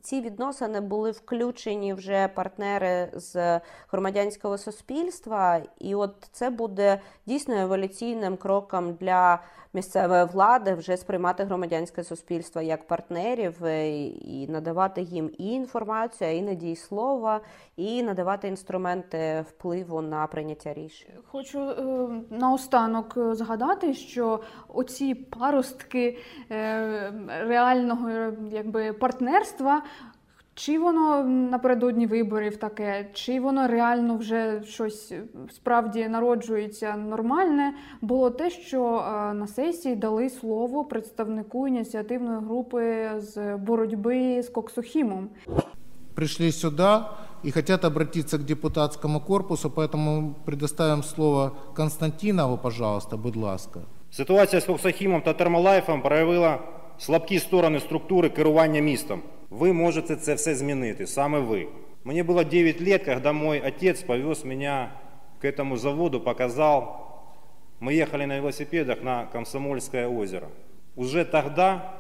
ці 0.03 0.21
відносини 0.21 0.81
були 0.81 1.11
включені 1.11 1.95
вже 1.95 2.29
партнери 2.29 3.09
з 3.13 3.61
громадянського 3.93 4.59
суспільства, 4.59 5.61
і 5.79 5.95
от 5.95 6.15
це 6.33 6.51
буде 6.51 7.01
дійсно 7.27 7.55
еволюційним 7.55 8.37
кроком 8.37 8.95
для 8.95 9.41
місцевої 9.75 10.25
влади 10.25 10.75
вже 10.75 10.97
сприймати 10.97 11.45
громадянське 11.45 12.05
суспільство 12.05 12.61
як 12.61 12.87
партнерів 12.87 13.65
е, 13.65 14.07
і 14.09 14.47
надавати 14.49 15.03
їм 15.03 15.31
і 15.39 15.47
інформацію, 15.47 16.37
і 16.37 16.43
надій 16.43 16.77
слова, 16.77 17.41
і 17.77 18.03
надавати 18.03 18.49
інструменти 18.49 19.45
впливу 19.49 20.03
на 20.03 20.27
прийняття 20.27 20.75
рішень. 20.75 21.11
Хочу 21.27 21.61
е, 21.61 22.09
наостанок 22.31 23.15
е, 23.17 23.35
згадати, 23.35 23.95
що 23.95 24.41
оці 24.69 25.15
паростки 25.15 26.19
е, 26.51 27.13
реального 27.29 28.11
якби, 28.51 28.93
партнерства. 28.93 29.74
Чи 30.57 30.79
воно 30.79 31.25
напередодні 31.25 32.07
виборів 32.07 32.57
таке, 32.57 33.07
чи 33.13 33.41
воно 33.41 33.69
реально 33.69 34.17
вже 34.17 34.63
щось 34.65 35.13
е, 35.13 35.23
справді 35.53 36.09
народжується 36.09 36.97
нормальне, 36.97 37.75
було 38.01 38.31
те, 38.31 38.51
що 38.51 38.85
е, 38.85 39.35
на 39.35 39.47
сесії 39.47 39.97
дали 39.97 40.31
слово 40.31 40.85
представнику 40.85 41.69
ініціативної 41.69 42.39
групи 42.39 43.11
з 43.17 43.57
боротьби 43.57 44.43
з 44.43 44.49
коксохімом. 44.49 45.29
Пришли 46.15 46.53
сюда 46.53 47.11
и 47.45 47.51
хотят 47.51 47.85
обратиться 47.85 48.39
к 48.39 48.45
депутатскому 48.45 49.21
корпусу, 49.21 49.71
поэтому 49.71 50.35
предоставим 50.45 51.03
слово 51.03 51.53
Константинову, 51.77 52.59
пожалуйста, 52.59 53.17
будь 53.17 53.37
ласка. 53.37 53.81
Ситуація 54.11 54.61
з 54.61 54.65
Коксахімом 54.65 55.23
та 55.23 55.33
Термолайфом 55.33 56.03
проявила 56.03 56.59
слабкі 56.99 57.39
сторони 57.39 57.81
структури 57.81 58.29
керування 58.29 58.81
містом. 58.81 59.23
Ви 59.54 59.74
можете 59.74 60.16
це 60.16 60.34
все 60.34 60.56
змінити, 60.56 61.08
саме 61.08 61.40
ви. 61.40 61.68
Мені 62.04 62.24
було 62.24 62.44
9 62.44 62.82
лет, 62.82 63.06
когда 63.06 63.34
мой 63.34 63.62
отец 63.68 64.04
повез 64.04 64.46
меня 64.46 64.92
к 65.42 65.46
этому 65.46 65.78
заводу, 65.78 66.22
показал. 66.22 67.10
Мы 67.80 67.94
ехали 67.94 68.26
на 68.26 68.38
велосипедах 68.38 69.04
на 69.04 69.26
Комсомольское 69.26 70.08
озеро. 70.08 70.48
Уже 70.96 71.24
тогда 71.26 71.94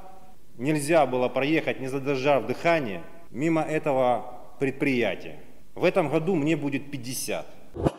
нельзя 0.57 1.05
было 1.05 1.29
проехать, 1.29 1.79
не 1.79 1.87
задержав 1.87 2.45
дыхание, 2.45 3.01
мимо 3.31 3.61
этого 3.61 4.25
предприятия. 4.59 5.39
В 5.75 5.85
этом 5.85 6.09
году 6.09 6.35
мне 6.35 6.55
будет 6.55 6.91
50. 6.91 7.45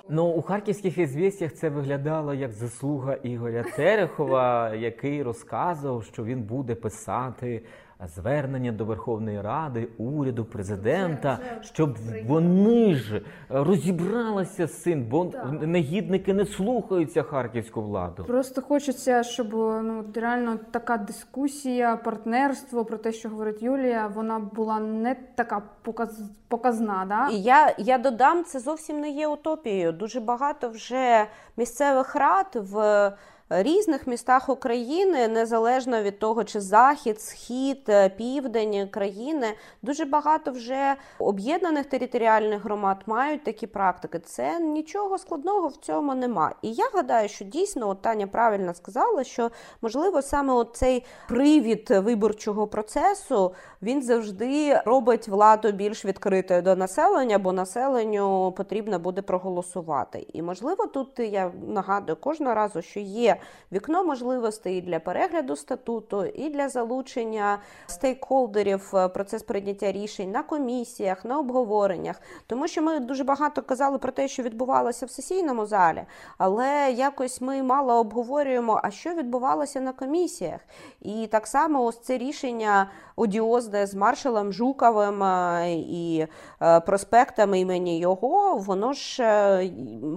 Ну, 0.08 0.26
у 0.26 0.42
харківських 0.42 0.98
ізвістях 0.98 1.52
це 1.52 1.68
виглядало 1.68 2.34
як 2.34 2.52
заслуга 2.52 3.14
Ігоря 3.14 3.64
Терехова, 3.76 4.74
який 4.74 5.22
розказував, 5.22 6.04
що 6.04 6.24
він 6.24 6.42
буде 6.42 6.74
писати 6.74 7.62
звернення 7.99 8.71
до 8.71 8.85
Верховної 8.85 9.41
Ради, 9.41 9.87
уряду, 9.97 10.45
президента, 10.45 11.39
щоб 11.61 11.97
вони 12.27 12.95
ж 12.95 13.21
розібралися 13.49 14.67
з 14.67 14.81
цим, 14.81 15.03
бо 15.03 15.31
негідники 15.61 16.33
не 16.33 16.45
слухаються 16.45 17.23
харківську 17.23 17.81
владу. 17.81 18.23
Просто 18.23 18.61
хочеться, 18.61 19.23
щоб 19.23 19.53
ну 19.83 20.05
реально 20.15 20.59
така 20.71 20.97
дискусія, 20.97 21.95
партнерство 21.95 22.85
про 22.85 22.97
те, 22.97 23.11
що 23.11 23.29
говорить 23.29 23.63
Юлія, 23.63 24.07
вона 24.07 24.39
була 24.39 24.79
не 24.79 25.15
така 25.35 25.61
показ, 25.81 26.21
показна. 26.47 27.05
Да? 27.09 27.29
І 27.35 27.41
я, 27.41 27.75
я 27.77 27.97
додам, 27.97 28.43
це 28.43 28.59
зовсім 28.59 28.99
не 28.99 29.09
є 29.09 29.27
утопією. 29.27 29.91
Дуже 29.91 30.19
багато 30.19 30.69
вже 30.69 31.27
місцевих 31.57 32.15
рад 32.15 32.47
в 32.53 33.11
різних 33.49 34.07
містах 34.07 34.49
України, 34.49 35.27
незалежно 35.27 36.01
від 36.01 36.19
того, 36.19 36.43
чи 36.43 36.61
захід, 36.61 37.21
схід, 37.21 37.91
південь 38.17 38.87
країни, 38.91 39.47
дуже 39.81 40.05
багато 40.05 40.51
вже 40.51 40.95
об'єднаних 41.19 41.85
територіальних 41.85 42.63
громад 42.63 42.97
мають 43.05 43.43
такі 43.43 43.67
практики. 43.67 44.19
Це 44.19 44.59
нічого 44.59 45.17
складного 45.17 45.67
в 45.67 45.75
цьому 45.75 46.15
нема. 46.15 46.55
І 46.61 46.73
я 46.73 46.89
гадаю, 46.93 47.29
що 47.29 47.45
дійсно 47.45 47.89
от 47.89 48.01
Таня 48.01 48.27
правильно 48.27 48.73
сказала, 48.73 49.23
що 49.23 49.51
можливо 49.81 50.21
саме 50.21 50.65
цей 50.73 51.03
привід 51.27 51.89
виборчого 51.89 52.67
процесу 52.67 53.53
він 53.81 54.01
завжди 54.01 54.81
робить 54.85 55.27
владу 55.27 55.71
більш 55.71 56.05
відкритою 56.05 56.61
до 56.61 56.75
населення, 56.75 57.39
бо 57.39 57.51
населенню 57.51 58.51
потрібно 58.51 58.99
буде 58.99 59.21
проголосувати. 59.21 60.27
І 60.33 60.41
можливо, 60.41 60.87
тут 60.87 61.19
я 61.19 61.51
нагадую 61.67 62.15
кожного 62.15 62.55
разу, 62.55 62.81
що 62.81 62.99
є 62.99 63.34
вікно 63.71 64.03
можливостей 64.03 64.77
і 64.77 64.81
для 64.81 64.99
перегляду 64.99 65.55
статуту, 65.55 66.25
і 66.25 66.49
для 66.49 66.69
залучення 66.69 67.59
стейкхолдерів 67.87 68.89
в 68.91 69.07
процес 69.07 69.43
прийняття 69.43 69.91
рішень 69.91 70.31
на 70.31 70.43
комісіях, 70.43 71.25
на 71.25 71.39
обговореннях. 71.39 72.21
Тому 72.47 72.67
що 72.67 72.81
ми 72.81 72.99
дуже 72.99 73.23
багато 73.23 73.61
казали 73.61 73.97
про 73.97 74.11
те, 74.11 74.27
що 74.27 74.43
відбувалося 74.43 75.05
в 75.05 75.09
сесійному 75.09 75.65
залі, 75.65 76.05
але 76.37 76.91
якось 76.91 77.41
ми 77.41 77.63
мало 77.63 77.93
обговорюємо, 77.93 78.79
а 78.83 78.91
що 78.91 79.13
відбувалося 79.13 79.81
на 79.81 79.93
комісіях. 79.93 80.59
І 81.01 81.27
так 81.27 81.47
само 81.47 81.83
ось 81.83 81.99
це 81.99 82.17
рішення 82.17 82.89
одіозне 83.15 83.87
з 83.87 83.95
маршалом 83.95 84.53
Жуковим 84.53 85.23
е, 85.23 85.73
і 85.73 86.27
е, 86.61 86.79
проспектами 86.79 87.59
імені 87.59 87.99
його, 87.99 88.57
воно 88.57 88.93
ж 88.93 89.23
е, 89.23 89.71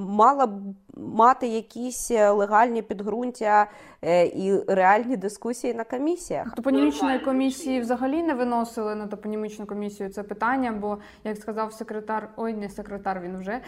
мало 0.09 0.47
б 0.47 0.53
мати 0.99 1.49
якісь 1.49 2.11
легальні 2.11 2.83
підґрунтя 2.83 3.71
і 4.03 4.55
реальні 4.69 5.17
дискусії 5.17 5.75
на 5.75 5.85
комісіях. 5.85 6.55
Топонімічної 6.55 7.19
комісії 7.19 7.81
взагалі 7.81 8.23
не 8.23 8.35
виносили 8.35 8.95
на 8.95 9.07
топонімічну 9.07 9.67
комісію 9.67 10.09
це 10.09 10.23
питання, 10.23 10.73
бо, 10.73 10.99
як 11.25 11.37
сказав 11.37 11.73
секретар, 11.73 12.29
ой, 12.37 12.55
не 12.55 12.69
секретар, 12.69 13.21
він 13.25 13.39
вже 13.39 13.61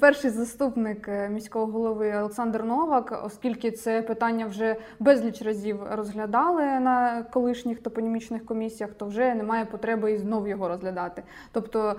перший 0.00 0.30
заступник 0.30 1.08
міського 1.30 1.66
голови 1.66 2.16
Олександр 2.16 2.64
Новак, 2.64 3.22
оскільки 3.24 3.70
це 3.70 4.02
питання 4.02 4.46
вже 4.46 4.76
безліч 5.00 5.42
разів 5.42 5.80
розглядали 5.90 6.62
на 6.62 7.22
колишніх 7.22 7.80
топонімічних 7.80 8.44
комісіях, 8.44 8.92
то 8.92 9.06
вже 9.06 9.34
немає 9.34 9.64
потреби 9.64 10.12
і 10.12 10.16
знов 10.16 10.48
його 10.48 10.68
розглядати. 10.68 11.22
Тобто 11.52 11.96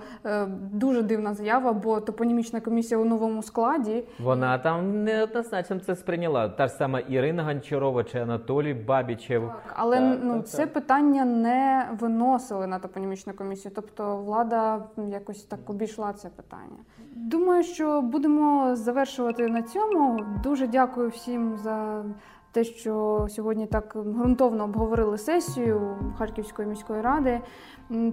дуже 0.72 1.02
дивна 1.02 1.34
заява, 1.34 1.72
бо 1.72 2.00
топонімічна 2.00 2.60
комісія 2.60 3.00
у 3.00 3.04
новому 3.04 3.42
складі. 3.42 4.04
Вона 4.18 4.58
там 4.58 5.04
неоднозначно 5.04 5.78
це 5.78 5.96
сприйняла. 5.96 6.48
Та 6.48 6.68
ж 6.68 6.74
сама 6.74 7.00
Ірина 7.00 7.42
Гончарова 7.76 8.04
чи 8.04 8.18
Анатолій 8.18 8.74
Бабічев. 8.74 9.42
Так, 9.42 9.74
але 9.76 9.96
Так, 9.96 10.18
ну 10.22 10.36
так, 10.36 10.48
це 10.48 10.58
так. 10.58 10.72
питання 10.72 11.24
не 11.24 11.88
виносили 12.00 12.66
на 12.66 12.78
топонімічну 12.78 13.32
комісію. 13.32 13.72
Тобто 13.74 14.16
влада 14.16 14.84
якось 15.08 15.42
так 15.42 15.70
обійшла 15.70 16.12
це 16.12 16.28
питання. 16.28 16.78
Думаю, 17.14 17.62
що 17.62 18.02
будемо 18.02 18.76
завершувати 18.76 19.48
на 19.48 19.62
цьому. 19.62 20.20
Дуже 20.42 20.66
дякую 20.66 21.08
всім 21.08 21.56
за. 21.56 22.04
Те, 22.52 22.64
що 22.64 23.26
сьогодні 23.30 23.66
так 23.66 23.96
ґрунтовно 23.96 24.64
обговорили 24.64 25.18
сесію 25.18 25.96
Харківської 26.18 26.68
міської 26.68 27.00
ради. 27.00 27.40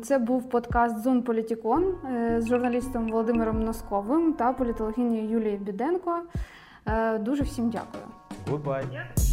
Це 0.03 0.18
був 0.18 0.49
подкаст 0.49 1.03
Зон 1.03 1.22
Політікон 1.22 1.95
е, 2.05 2.41
з 2.41 2.47
журналістом 2.47 3.07
Володимиром 3.07 3.64
Носковим 3.64 4.34
та 4.34 4.53
політологинею 4.53 5.30
Юлією 5.30 5.57
Біденко. 5.57 6.20
Е, 6.86 7.18
Дуже 7.18 7.43
всім 7.43 7.70
дякую. 7.70 8.03
Goodbye. 8.51 9.33